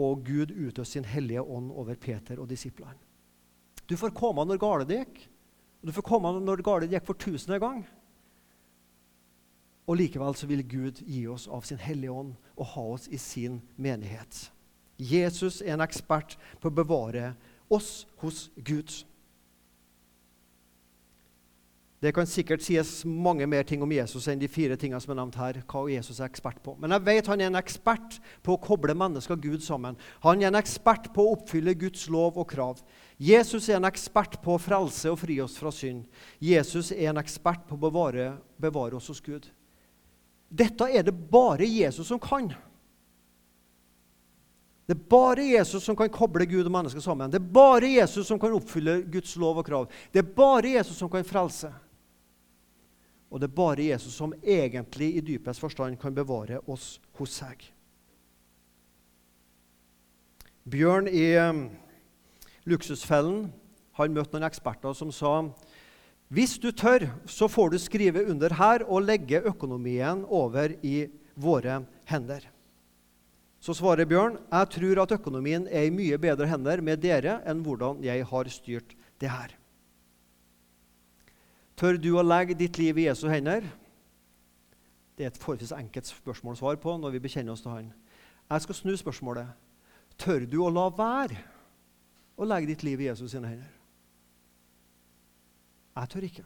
og 0.00 0.24
Gud 0.26 0.52
utøste 0.54 0.98
sin 0.98 1.08
hellige 1.08 1.42
ånd 1.42 1.70
over 1.72 1.98
Peter 2.00 2.40
og 2.40 2.48
disiplene. 2.50 2.98
Du 3.86 3.96
får 3.98 4.14
komme 4.16 4.44
når 4.46 4.60
gale 4.62 4.86
det 4.86 5.00
gikk. 5.02 5.22
Du 5.80 5.92
får 5.92 6.04
komme 6.04 6.32
når 6.40 6.62
gale 6.64 6.86
det 6.86 6.98
gikk 6.98 7.08
for 7.08 7.20
tusende 7.20 7.60
gang. 7.62 7.82
Og 9.88 9.96
likevel 9.98 10.36
så 10.38 10.46
vil 10.46 10.62
Gud 10.68 11.00
gi 11.02 11.24
oss 11.26 11.48
av 11.50 11.64
sin 11.66 11.80
hellige 11.82 12.14
ånd 12.14 12.34
og 12.56 12.72
ha 12.74 12.86
oss 12.94 13.08
i 13.10 13.18
sin 13.18 13.58
menighet. 13.76 14.50
Jesus 15.00 15.62
er 15.64 15.74
en 15.74 15.84
ekspert 15.84 16.36
på 16.60 16.68
å 16.68 16.76
bevare 16.82 17.32
oss 17.72 18.04
hos 18.20 18.50
Gud. 18.56 18.92
Det 22.00 22.14
kan 22.16 22.28
sikkert 22.28 22.62
sies 22.64 23.02
mange 23.04 23.44
mer 23.44 23.66
ting 23.68 23.82
om 23.84 23.90
Jesus 23.92 24.24
enn 24.30 24.40
de 24.40 24.48
fire 24.48 24.76
tingene 24.80 25.00
som 25.04 25.12
er 25.12 25.18
nevnt 25.18 25.36
her. 25.36 25.58
hva 25.68 25.82
Jesus 25.92 26.20
er 26.20 26.30
ekspert 26.30 26.62
på. 26.64 26.72
Men 26.80 26.94
jeg 26.96 27.04
vet 27.04 27.28
han 27.28 27.40
er 27.40 27.50
en 27.50 27.60
ekspert 27.60 28.16
på 28.46 28.54
å 28.54 28.60
koble 28.62 28.94
mennesker 28.96 29.36
og 29.36 29.44
Gud 29.44 29.60
sammen. 29.60 29.98
Han 30.24 30.40
er 30.40 30.48
en 30.48 30.60
ekspert 30.60 31.10
på 31.12 31.26
å 31.26 31.34
oppfylle 31.34 31.76
Guds 31.76 32.06
lov 32.08 32.38
og 32.40 32.48
krav. 32.48 32.80
Jesus 33.20 33.68
er 33.68 33.76
en 33.76 33.84
ekspert 33.84 34.38
på 34.40 34.54
å 34.56 34.60
frelse 34.60 35.10
og 35.12 35.18
fri 35.20 35.34
oss 35.44 35.58
fra 35.60 35.68
synd. 35.74 36.06
Jesus 36.40 36.88
er 36.94 37.10
en 37.10 37.20
ekspert 37.20 37.66
på 37.68 37.76
å 37.76 37.82
bevare, 37.82 38.30
bevare 38.56 38.96
oss 38.96 39.10
hos 39.12 39.20
Gud. 39.20 39.44
Dette 40.48 40.88
er 40.88 41.04
det 41.04 41.12
bare 41.12 41.68
Jesus 41.68 42.08
som 42.08 42.20
kan. 42.22 42.48
Det 44.88 44.96
er 44.96 45.02
bare 45.12 45.44
Jesus 45.44 45.84
som 45.84 45.94
kan 45.94 46.08
koble 46.10 46.48
Gud 46.48 46.64
og 46.64 46.72
mennesker 46.74 47.04
sammen. 47.04 47.30
Det 47.30 47.38
er 47.38 47.52
bare 47.54 47.92
Jesus 47.92 48.26
som 48.26 48.40
kan 48.40 48.56
oppfylle 48.56 49.02
Guds 49.12 49.36
lov 49.38 49.60
og 49.60 49.68
krav. 49.68 49.84
Det 50.10 50.24
er 50.24 50.32
bare 50.40 50.72
Jesus 50.72 50.96
som 50.98 51.12
kan 51.12 51.28
frelse. 51.28 51.68
Og 53.30 53.38
det 53.38 53.46
er 53.46 53.58
bare 53.60 53.86
Jesus 53.92 54.16
som 54.16 54.32
egentlig 54.42 55.12
i 55.14 55.22
dypest 55.22 55.62
forstand 55.62 56.00
kan 56.00 56.16
bevare 56.16 56.58
oss 56.66 56.96
hos 57.20 57.36
seg. 57.36 57.68
Bjørn 60.70 61.06
i 61.06 61.28
um, 61.38 61.62
Luksusfellen 62.68 63.48
han 63.98 64.14
møtte 64.14 64.36
noen 64.36 64.48
eksperter 64.48 64.96
som 64.96 65.12
sa 65.14 65.34
hvis 66.30 66.60
du 66.62 66.68
tør, 66.70 67.08
så 67.26 67.48
får 67.50 67.72
du 67.72 67.78
skrive 67.82 68.22
under 68.30 68.52
her 68.54 68.84
og 68.86 69.02
legge 69.02 69.40
økonomien 69.50 70.22
over 70.30 70.76
i 70.86 71.08
våre 71.34 71.80
hender. 72.06 72.44
Så 73.58 73.74
svarer 73.74 74.06
Bjørn 74.06 74.38
jeg 74.38 74.68
tror 74.76 75.02
at 75.02 75.16
økonomien 75.18 75.66
er 75.66 75.88
i 75.88 75.92
mye 75.92 76.20
bedre 76.22 76.46
hender 76.46 76.80
med 76.86 77.02
dere 77.02 77.40
enn 77.50 77.64
hvordan 77.66 78.04
jeg 78.06 78.22
har 78.30 78.52
styrt 78.54 78.94
det 79.18 79.32
her. 79.32 79.56
Tør 81.74 81.98
du 81.98 82.12
å 82.14 82.22
legge 82.22 82.54
ditt 82.54 82.78
liv 82.78 83.02
i 83.02 83.08
Jesu 83.08 83.26
hender? 83.26 83.66
Det 85.18 85.26
er 85.26 85.32
et 85.32 85.42
forholdsvis 85.42 85.74
enkelt 85.76 86.08
spørsmål 86.14 86.54
å 86.54 86.60
svare 86.62 86.80
på 86.80 86.94
når 86.94 87.16
vi 87.16 87.24
bekjenner 87.26 87.56
oss 87.56 87.66
til 87.66 87.74
Han. 87.74 87.90
Jeg 88.50 88.64
skal 88.64 88.78
snu 88.78 88.94
spørsmålet. 88.96 89.50
Tør 90.20 90.46
du 90.46 90.60
å 90.62 90.70
la 90.70 90.86
være 90.94 91.42
å 92.40 92.48
legge 92.48 92.72
ditt 92.72 92.84
liv 92.86 93.02
i 93.02 93.10
Jesus 93.10 93.34
sine 93.34 93.50
hender? 93.50 93.70
Jeg 96.00 96.12
tør 96.12 96.26
ikke. 96.26 96.44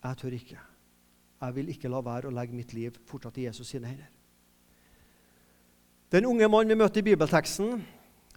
Jeg 0.00 0.18
tør 0.18 0.36
ikke. 0.36 0.62
Jeg 1.40 1.56
vil 1.56 1.70
ikke 1.72 1.90
la 1.92 2.00
være 2.04 2.28
å 2.28 2.34
legge 2.34 2.56
mitt 2.56 2.72
liv 2.76 2.96
fortsatt 3.08 3.38
i 3.38 3.46
Jesus 3.46 3.70
sine 3.70 3.88
hender. 3.88 4.08
Den 6.10 6.26
unge 6.26 6.48
mannen 6.50 6.74
vi 6.74 6.80
møtte 6.80 6.98
i 6.98 7.06
bibelteksten, 7.06 7.84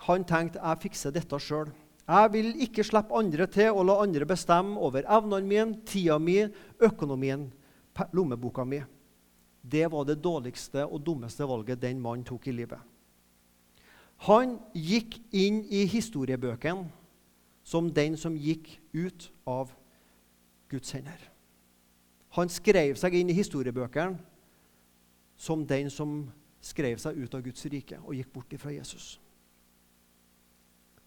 han 0.06 0.26
tenkte 0.30 0.62
jeg 0.62 0.82
fikser 0.84 1.16
dette 1.16 1.40
sjøl. 1.42 1.72
Jeg 2.04 2.32
vil 2.34 2.52
ikke 2.62 2.84
slippe 2.86 3.16
andre 3.18 3.48
til 3.50 3.72
og 3.72 3.88
la 3.88 3.96
andre 4.04 4.28
bestemme 4.30 4.76
over 4.78 5.08
evnene 5.08 5.48
mine, 5.48 5.80
tida 5.88 6.20
mi, 6.20 6.42
økonomien, 6.84 7.48
lommeboka 8.14 8.66
mi. 8.68 8.82
Det 9.64 9.88
var 9.90 10.06
det 10.06 10.20
dårligste 10.22 10.84
og 10.84 11.02
dummeste 11.02 11.48
valget 11.48 11.82
den 11.82 12.02
mannen 12.04 12.28
tok 12.28 12.50
i 12.52 12.56
livet. 12.60 12.93
Han 14.24 14.58
gikk 14.72 15.18
inn 15.36 15.64
i 15.68 15.84
historiebøkene 15.90 16.88
som 17.68 17.90
den 17.92 18.16
som 18.20 18.36
gikk 18.40 18.70
ut 18.96 19.30
av 19.48 19.72
Guds 20.72 20.94
hender. 20.96 21.20
Han 22.38 22.50
skrev 22.50 22.96
seg 23.00 23.18
inn 23.20 23.30
i 23.30 23.36
historiebøkene 23.38 24.18
som 25.38 25.66
den 25.68 25.92
som 25.92 26.24
skrev 26.64 26.98
seg 27.02 27.20
ut 27.20 27.36
av 27.36 27.44
Guds 27.44 27.68
rike 27.68 28.00
og 28.02 28.16
gikk 28.16 28.32
bort 28.34 28.56
fra 28.62 28.72
Jesus. 28.74 29.18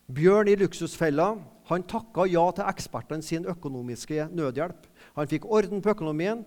Bjørn 0.07 0.53
i 0.53 0.59
luksusfella 0.61 1.33
han 1.67 1.85
takka 1.91 2.29
ja 2.31 2.45
til 2.55 2.69
ekspertene 2.69 3.27
sin 3.27 3.49
økonomiske 3.49 4.29
nødhjelp. 4.31 4.87
Han 5.17 5.31
fikk 5.31 5.49
orden 5.51 5.83
på 5.83 5.97
økonomien, 5.97 6.45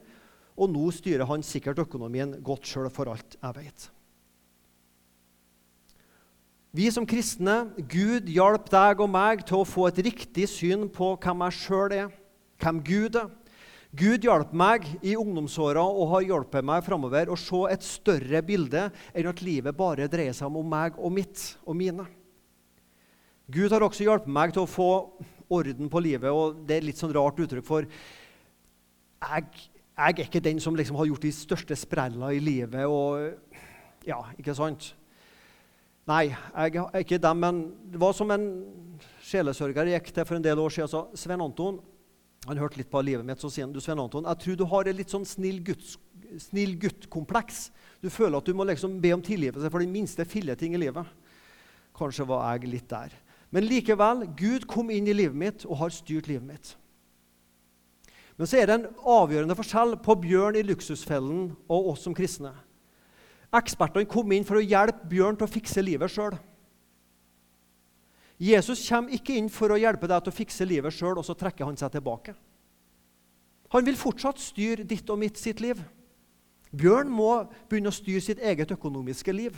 og 0.56 0.72
nå 0.72 0.86
styrer 0.96 1.28
han 1.28 1.44
sikkert 1.44 1.82
økonomien 1.84 2.38
godt 2.44 2.68
sjøl, 2.68 2.88
for 2.94 3.12
alt 3.12 3.36
jeg 3.36 3.58
vet. 3.58 3.90
Vi 6.70 6.86
som 6.94 7.06
kristne, 7.10 7.72
Gud 7.90 8.28
hjalp 8.30 8.68
deg 8.70 9.00
og 9.02 9.08
meg 9.10 9.40
til 9.42 9.58
å 9.58 9.66
få 9.66 9.88
et 9.88 10.04
riktig 10.06 10.46
syn 10.52 10.84
på 10.94 11.16
hvem 11.18 11.40
jeg 11.48 11.56
sjøl 11.64 11.96
er, 11.98 12.12
hvem 12.62 12.82
Gud 12.86 13.18
er. 13.18 13.32
Gud 13.98 14.22
hjalp 14.22 14.52
meg 14.54 14.86
i 15.02 15.16
ungdomsåra 15.18 15.82
og 15.82 16.12
har 16.12 16.28
hjulpet 16.28 16.68
meg 16.70 16.84
framover 16.86 17.32
å 17.34 17.38
se 17.42 17.64
et 17.74 17.82
større 17.82 18.44
bilde 18.46 18.84
enn 19.18 19.30
at 19.32 19.42
livet 19.42 19.74
bare 19.74 20.06
dreier 20.14 20.36
seg 20.38 20.46
om 20.62 20.70
meg 20.70 21.00
og 21.02 21.10
mitt 21.16 21.42
og 21.66 21.74
mine. 21.80 22.06
Gud 23.50 23.74
har 23.74 23.82
også 23.82 24.06
hjulpet 24.06 24.30
meg 24.30 24.54
til 24.54 24.68
å 24.68 24.70
få 24.70 24.92
orden 25.50 25.90
på 25.90 26.04
livet. 26.06 26.30
og 26.30 26.62
Det 26.70 26.78
er 26.78 26.86
litt 26.86 27.02
sånn 27.02 27.16
rart 27.18 27.42
uttrykk 27.42 27.66
for 27.66 27.90
jeg, 27.90 29.50
jeg 29.50 30.14
er 30.14 30.22
ikke 30.28 30.46
den 30.52 30.62
som 30.62 30.78
liksom 30.78 31.02
har 31.02 31.10
gjort 31.10 31.26
de 31.26 31.34
største 31.34 31.82
sprella 31.82 32.30
i 32.30 32.46
livet. 32.46 32.86
og 32.86 34.06
ja, 34.06 34.22
ikke 34.38 34.54
sant? 34.54 34.94
Nei, 36.10 36.32
jeg 36.32 37.04
ikke 37.04 37.22
dem, 37.22 37.41
men 37.43 37.58
det 37.91 38.00
var 38.02 38.15
som 38.17 38.32
en 38.34 38.45
sjelesørger 39.30 39.91
jeg 39.91 40.00
gikk 40.00 40.13
til 40.15 40.26
for 40.26 40.39
en 40.39 40.45
del 40.45 40.62
år 40.62 40.74
siden. 40.74 40.89
sa, 40.89 41.06
Sven 41.13 41.43
Anton 41.43 41.78
han 42.48 42.58
hørte 42.58 42.80
litt 42.80 42.89
på 42.89 43.02
livet 43.04 43.26
mitt, 43.28 43.41
så 43.41 43.50
sier 43.52 43.67
han 43.67 43.74
du 43.76 43.82
Sven 43.84 44.00
Anton, 44.00 44.26
jeg 44.26 44.41
tror 44.41 44.58
du 44.58 44.65
har 44.72 44.88
et 44.88 44.95
litt 44.95 45.12
sånn 45.12 45.28
snill, 45.28 45.60
gutt-kompleks. 45.67 46.80
gutt-kompleks. 46.82 47.60
Du 48.02 48.08
føler 48.10 48.39
at 48.39 48.48
du 48.48 48.56
må 48.56 48.65
liksom 48.69 48.95
be 49.04 49.12
om 49.13 49.22
tilgivelse 49.22 49.69
for 49.69 49.84
den 49.84 49.91
minste 49.91 50.26
filleting 50.26 50.74
i 50.74 50.82
livet. 50.82 51.10
Kanskje 52.00 52.26
var 52.30 52.45
jeg 52.56 52.72
litt 52.72 52.88
der. 52.89 53.13
Men 53.52 53.67
likevel, 53.67 54.24
Gud 54.39 54.65
kom 54.69 54.89
inn 54.93 55.10
i 55.10 55.17
livet 55.17 55.36
mitt 55.36 55.65
og 55.67 55.82
har 55.82 55.93
styrt 55.93 56.30
livet 56.32 56.48
mitt. 56.48 56.74
Men 58.39 58.48
så 58.48 58.62
er 58.62 58.69
det 58.69 58.78
en 58.78 58.89
avgjørende 59.04 59.58
forskjell 59.60 59.98
på 60.06 60.15
Bjørn 60.24 60.56
i 60.56 60.63
luksusfellen 60.63 61.50
og 61.67 61.91
oss 61.91 62.06
som 62.08 62.15
kristne. 62.15 62.54
Ekspertene 63.56 64.10
kom 64.10 64.30
inn 64.36 64.46
for 64.46 64.60
å 64.60 64.64
hjelpe 64.64 65.08
Bjørn 65.10 65.38
til 65.40 65.48
å 65.48 65.52
fikse 65.52 65.82
livet 65.82 66.12
sjøl. 66.14 66.36
Jesus 68.40 68.86
kommer 68.88 69.16
ikke 69.18 69.36
inn 69.36 69.50
for 69.52 69.74
å 69.74 69.80
hjelpe 69.80 70.08
deg 70.08 70.22
til 70.24 70.32
å 70.32 70.38
fikse 70.38 70.68
livet 70.68 70.96
sjøl, 70.96 71.18
og 71.18 71.26
så 71.28 71.36
trekker 71.36 71.68
han 71.68 71.78
seg 71.80 71.92
tilbake. 71.98 72.36
Han 73.74 73.86
vil 73.86 73.98
fortsatt 74.00 74.40
styre 74.42 74.86
ditt 74.88 75.10
og 75.12 75.20
mitt 75.22 75.38
sitt 75.38 75.60
liv. 75.62 75.82
Bjørn 76.70 77.10
må 77.12 77.32
begynne 77.70 77.92
å 77.92 77.96
styre 77.96 78.22
sitt 78.24 78.40
eget 78.40 78.72
økonomiske 78.74 79.34
liv. 79.34 79.58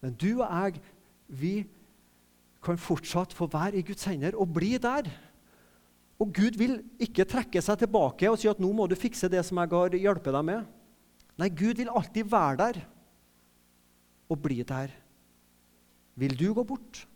Men 0.00 0.14
du 0.16 0.30
og 0.38 0.46
jeg, 0.46 0.80
vi 1.28 1.54
kan 2.64 2.80
fortsatt 2.80 3.32
få 3.36 3.48
være 3.50 3.80
i 3.80 3.84
Guds 3.84 4.04
hender 4.08 4.36
og 4.36 4.52
bli 4.54 4.76
der. 4.80 5.08
Og 6.20 6.32
Gud 6.36 6.58
vil 6.60 6.78
ikke 7.00 7.28
trekke 7.28 7.62
seg 7.64 7.80
tilbake 7.80 8.28
og 8.28 8.38
si 8.38 8.48
at 8.48 8.60
'nå 8.60 8.72
må 8.72 8.86
du 8.86 8.94
fikse 8.94 9.28
det 9.28 9.44
som 9.44 9.56
jeg 9.56 9.72
har 9.72 9.96
hjulpet 9.96 10.32
deg 10.36 10.44
med'. 10.44 10.79
Nei, 11.40 11.48
Gud 11.48 11.80
vil 11.80 11.88
alltid 11.88 12.28
være 12.28 12.56
der 12.60 12.80
og 14.30 14.42
bli 14.44 14.60
der. 14.66 14.92
Vil 16.20 16.36
du 16.36 16.50
gå 16.54 16.64
bort? 16.68 17.06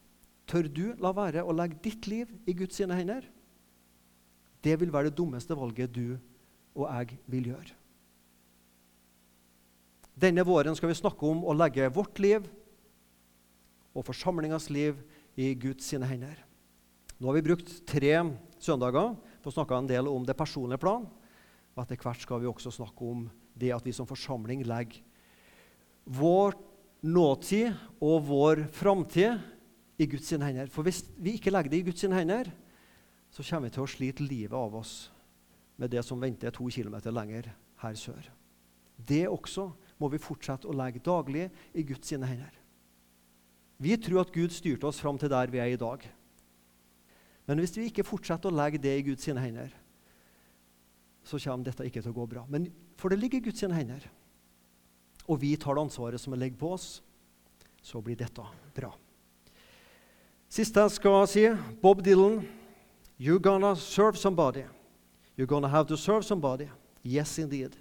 Tør 0.49 0.69
du 0.69 0.87
la 1.01 1.13
være 1.17 1.45
å 1.45 1.55
legge 1.57 1.81
ditt 1.85 2.09
liv 2.09 2.31
i 2.49 2.55
Guds 2.57 2.81
sine 2.81 2.97
hender? 2.97 3.25
Det 4.65 4.77
vil 4.81 4.93
være 4.93 5.11
det 5.11 5.19
dummeste 5.19 5.57
valget 5.57 5.93
du 5.93 6.17
og 6.75 6.89
jeg 6.89 7.19
vil 7.31 7.51
gjøre. 7.53 7.77
Denne 10.15 10.45
våren 10.47 10.77
skal 10.79 10.93
vi 10.93 10.97
snakke 10.97 11.27
om 11.27 11.43
å 11.45 11.57
legge 11.57 11.91
vårt 11.93 12.21
liv 12.23 12.47
og 13.95 14.07
forsamlingas 14.07 14.71
liv 14.73 14.99
i 15.37 15.53
Guds 15.59 15.91
sine 15.91 16.07
hender. 16.09 16.37
Nå 17.19 17.29
har 17.29 17.37
vi 17.37 17.47
brukt 17.47 17.71
tre 17.87 18.17
søndager 18.63 19.15
på 19.43 19.51
å 19.51 19.55
snakke 19.55 19.77
en 19.77 19.91
del 19.91 20.09
om 20.11 20.25
det 20.27 20.37
personlige 20.39 20.83
plan. 20.83 21.07
Og 21.75 21.83
etter 21.83 21.99
hvert 22.01 22.23
skal 22.23 22.41
vi 22.43 22.51
også 22.51 22.73
snakke 22.75 23.11
om 23.11 23.25
det 23.55 23.73
at 23.75 23.85
vi 23.87 23.95
som 23.95 24.09
forsamling 24.09 24.65
legger 24.67 25.03
vår 26.05 26.57
nåtid 27.05 27.73
og 28.03 28.25
vår 28.29 28.65
framtid 28.75 29.41
i 30.01 30.07
Guds 30.11 30.31
hender. 30.31 30.69
For 30.73 30.85
hvis 30.85 31.03
vi 31.17 31.37
ikke 31.39 31.53
legger 31.53 31.73
det 31.73 31.81
i 31.81 31.87
Guds 31.89 32.03
hender, 32.03 32.51
så 33.31 33.43
kommer 33.43 33.69
vi 33.69 33.75
til 33.77 33.85
å 33.85 33.91
slite 33.91 34.27
livet 34.27 34.57
av 34.59 34.75
oss 34.79 34.95
med 35.81 35.91
det 35.91 36.05
som 36.07 36.21
venter 36.23 36.55
to 36.55 36.69
kilometer 36.71 37.15
lenger 37.15 37.51
her 37.83 37.97
sør. 37.99 38.29
Det 38.97 39.25
også 39.27 39.71
må 39.99 40.11
vi 40.13 40.23
fortsette 40.23 40.69
å 40.71 40.77
legge 40.77 41.03
daglig 41.03 41.49
i 41.75 41.83
Guds 41.87 42.13
hender. 42.15 42.53
Vi 43.83 43.97
tror 43.99 44.23
at 44.23 44.33
Gud 44.35 44.55
styrte 44.55 44.87
oss 44.87 45.01
fram 45.03 45.19
til 45.19 45.33
der 45.33 45.51
vi 45.51 45.59
er 45.59 45.73
i 45.73 45.81
dag. 45.81 46.05
Men 47.45 47.61
hvis 47.61 47.75
vi 47.77 47.89
ikke 47.91 48.07
fortsetter 48.07 48.49
å 48.49 48.57
legge 48.57 48.81
det 48.81 48.95
i 48.97 49.05
Guds 49.11 49.27
hender, 49.27 49.73
så 51.25 51.41
kommer 51.41 51.67
dette 51.67 51.87
ikke 51.89 52.03
til 52.05 52.13
å 52.13 52.19
gå 52.21 52.27
bra. 52.29 52.45
Men 52.49 52.69
For 52.97 53.09
det 53.09 53.19
ligger 53.19 53.39
i 53.39 53.45
Guds 53.49 53.61
hender. 53.61 54.07
Og 55.29 55.41
vi 55.41 55.57
tar 55.57 55.75
det 55.75 55.83
ansvaret 55.83 56.21
som 56.21 56.35
ligger 56.35 56.57
på 56.57 56.73
oss. 56.73 57.03
så 57.85 58.01
blir 58.01 58.17
dette 58.17 58.43
bra. 58.75 58.89
Siste 60.49 60.81
jeg 60.81 60.93
skal 60.95 61.27
si, 61.29 61.43
Bob 61.83 62.01
Dylan. 62.05 62.41
You're 63.21 63.39
gonna 63.39 63.75
serve 63.77 64.17
somebody. 64.17 64.65
You're 65.37 65.47
gonna 65.47 65.69
have 65.69 65.87
to 65.89 65.97
serve 65.97 66.25
somebody. 66.25 66.69
Yes, 67.05 67.39
indeed. 67.39 67.77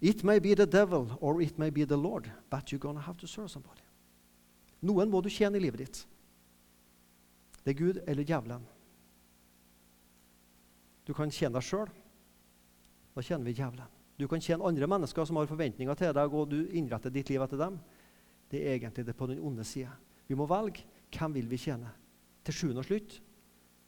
It 0.00 0.22
may 0.24 0.38
be 0.38 0.54
the 0.54 0.66
devil 0.66 1.18
or 1.20 1.42
it 1.42 1.58
may 1.58 1.70
be 1.70 1.84
the 1.84 1.96
Lord, 1.96 2.30
but 2.50 2.70
you're 2.70 2.78
gonna 2.78 3.00
have 3.00 3.18
to 3.18 3.26
serve 3.26 3.50
somebody. 3.50 3.82
Noen 4.82 5.10
må 5.10 5.20
du 5.20 5.28
tjene 5.30 5.58
i 5.58 5.62
livet 5.62 5.78
ditt. 5.78 6.06
Det 7.64 7.74
er 7.74 7.78
Gud 7.78 7.98
eller 8.06 8.24
djevelen. 8.24 8.62
Du 11.06 11.12
kan 11.14 11.30
tjene 11.30 11.54
deg 11.58 11.66
sjøl. 11.66 11.90
Da 13.14 13.22
tjener 13.22 13.44
vi 13.44 13.54
djevelen. 13.58 14.01
Du 14.22 14.28
kan 14.30 14.42
tjene 14.42 14.62
andre 14.62 14.86
mennesker 14.86 15.26
som 15.26 15.40
har 15.40 15.48
forventninger 15.50 15.98
til 15.98 16.12
deg, 16.14 16.34
og 16.38 16.52
du 16.52 16.60
innretter 16.70 17.10
ditt 17.10 17.32
liv 17.32 17.42
etter 17.42 17.58
dem. 17.58 17.80
Det 18.52 18.60
er 18.60 18.76
egentlig 18.76 19.06
det 19.08 19.16
på 19.18 19.26
den 19.26 19.40
onde 19.42 19.64
sida. 19.66 19.96
Vi 20.28 20.36
må 20.38 20.46
velge 20.46 20.84
hvem 21.10 21.34
vil 21.34 21.48
vi 21.50 21.58
tjene. 21.58 21.90
Til 22.46 22.54
sjuende 22.54 22.84
og 22.84 22.86
slutt 22.86 23.18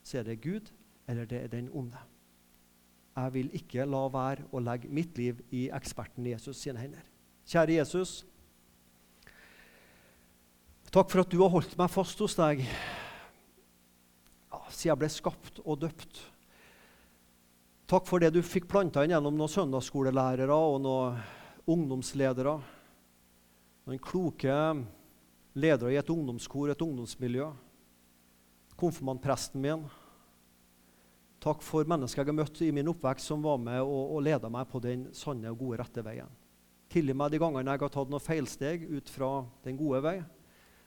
så 0.04 0.18
er 0.20 0.26
det 0.26 0.42
Gud 0.42 0.72
eller 1.06 1.28
det 1.30 1.38
er 1.44 1.52
den 1.52 1.70
onde. 1.70 2.00
Jeg 3.14 3.34
vil 3.36 3.50
ikke 3.54 3.86
la 3.86 4.02
være 4.10 4.48
å 4.50 4.62
legge 4.62 4.90
mitt 4.90 5.14
liv 5.20 5.38
i 5.54 5.68
eksperten 5.74 6.26
Jesus 6.26 6.58
sine 6.58 6.82
hender. 6.82 7.04
Kjære 7.46 7.78
Jesus. 7.78 8.24
Takk 10.90 11.10
for 11.12 11.22
at 11.22 11.30
du 11.30 11.38
har 11.44 11.52
holdt 11.54 11.78
meg 11.78 11.92
fast 11.92 12.18
hos 12.22 12.34
deg 12.38 12.64
ja, 12.64 14.60
siden 14.66 14.90
jeg 14.90 15.00
ble 15.04 15.10
skapt 15.14 15.62
og 15.62 15.82
døpt. 15.86 16.24
Takk 17.84 18.06
for 18.08 18.22
det 18.22 18.30
du 18.32 18.40
fikk 18.40 18.64
planta 18.70 19.02
inn 19.04 19.12
gjennom 19.12 19.34
noen 19.36 19.50
søndagsskolelærere 19.52 20.56
og 20.56 20.78
noen 20.80 21.18
ungdomsledere. 21.68 22.54
Noen 23.84 24.00
kloke 24.00 24.54
ledere 25.52 25.92
i 25.92 25.98
et 26.00 26.12
ungdomskor, 26.14 26.72
et 26.72 26.80
ungdomsmiljø. 26.80 27.50
Konfirmantpresten 28.80 29.60
min. 29.60 29.84
Takk 31.44 31.60
for 31.60 31.84
mennesker 31.84 32.22
jeg 32.22 32.32
har 32.32 32.38
møtt 32.38 32.64
i 32.64 32.70
min 32.72 32.88
oppvekst 32.88 33.28
som 33.28 33.44
var 33.44 33.60
med 33.60 33.82
og, 33.82 34.16
og 34.16 34.24
leda 34.24 34.48
meg 34.48 34.64
på 34.72 34.80
den 34.80 35.10
sanne 35.12 35.52
og 35.52 35.60
gode, 35.60 35.82
rette 35.82 36.00
veien. 36.08 36.32
Tilgi 36.88 37.12
meg 37.12 37.36
de 37.36 37.42
gangene 37.42 37.76
jeg 37.76 37.84
har 37.84 37.92
tatt 37.92 38.08
noen 38.08 38.24
feilsteg 38.24 38.88
ut 38.88 39.12
fra 39.12 39.30
den 39.66 39.76
gode 39.76 40.00
vei. 40.08 40.18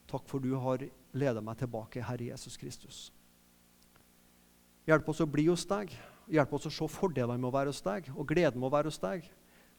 Takk 0.10 0.26
for 0.26 0.42
du 0.42 0.56
har 0.58 0.82
ledet 1.14 1.46
meg 1.46 1.62
tilbake, 1.62 2.02
Herre 2.02 2.34
Jesus 2.34 2.58
Kristus. 2.58 3.08
Hjelp 4.90 5.14
oss 5.14 5.22
å 5.22 5.30
bli 5.30 5.46
hos 5.52 5.70
deg. 5.70 5.94
Hjelp 6.28 6.58
oss 6.58 6.68
å 6.68 6.74
se 6.74 6.88
fordelene 6.92 7.40
med 7.40 7.50
å 7.50 7.56
være 7.56 7.72
hos 7.72 7.84
deg 7.86 8.10
og 8.16 8.28
gleden 8.28 8.60
med 8.60 8.70
å 8.70 8.76
være 8.76 8.92
hos 8.92 9.00
deg. 9.04 9.28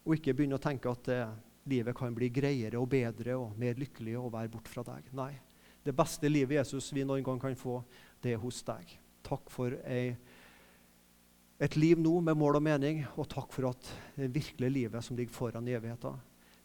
Og 0.06 0.16
ikke 0.16 0.34
begynne 0.36 0.56
å 0.56 0.62
tenke 0.62 0.90
at 0.90 1.10
eh, 1.12 1.34
livet 1.68 1.96
kan 1.96 2.14
bli 2.16 2.30
greiere 2.32 2.80
og 2.80 2.88
bedre 2.92 3.36
og 3.36 3.58
mer 3.60 3.78
lykkelig 3.80 4.16
å 4.20 4.30
være 4.32 4.52
bort 4.52 4.70
fra 4.70 4.84
deg. 4.86 5.10
Nei. 5.16 5.34
Det 5.84 5.94
beste 5.96 6.28
livet 6.28 6.58
Jesus 6.58 6.90
vi 6.92 7.04
noen 7.06 7.24
gang 7.24 7.40
kan 7.40 7.56
få, 7.56 7.78
det 8.22 8.34
er 8.34 8.42
hos 8.42 8.60
deg. 8.66 8.90
Takk 9.28 9.52
for 9.52 9.76
ei, 9.88 10.16
et 11.58 11.78
liv 11.78 11.98
nå 12.00 12.18
med 12.24 12.38
mål 12.38 12.60
og 12.60 12.64
mening, 12.64 13.02
og 13.16 13.28
takk 13.32 13.54
for 13.54 13.70
at 13.72 13.90
det 14.18 14.30
virkelige 14.34 14.74
livet 14.74 15.04
som 15.04 15.18
ligger 15.18 15.34
foran 15.34 15.68
i 15.68 15.74
evigheten, 15.78 16.20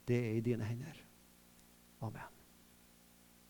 det 0.08 0.20
er 0.20 0.38
i 0.38 0.46
dine 0.46 0.68
hender. 0.68 1.02
Amen. 2.04 2.33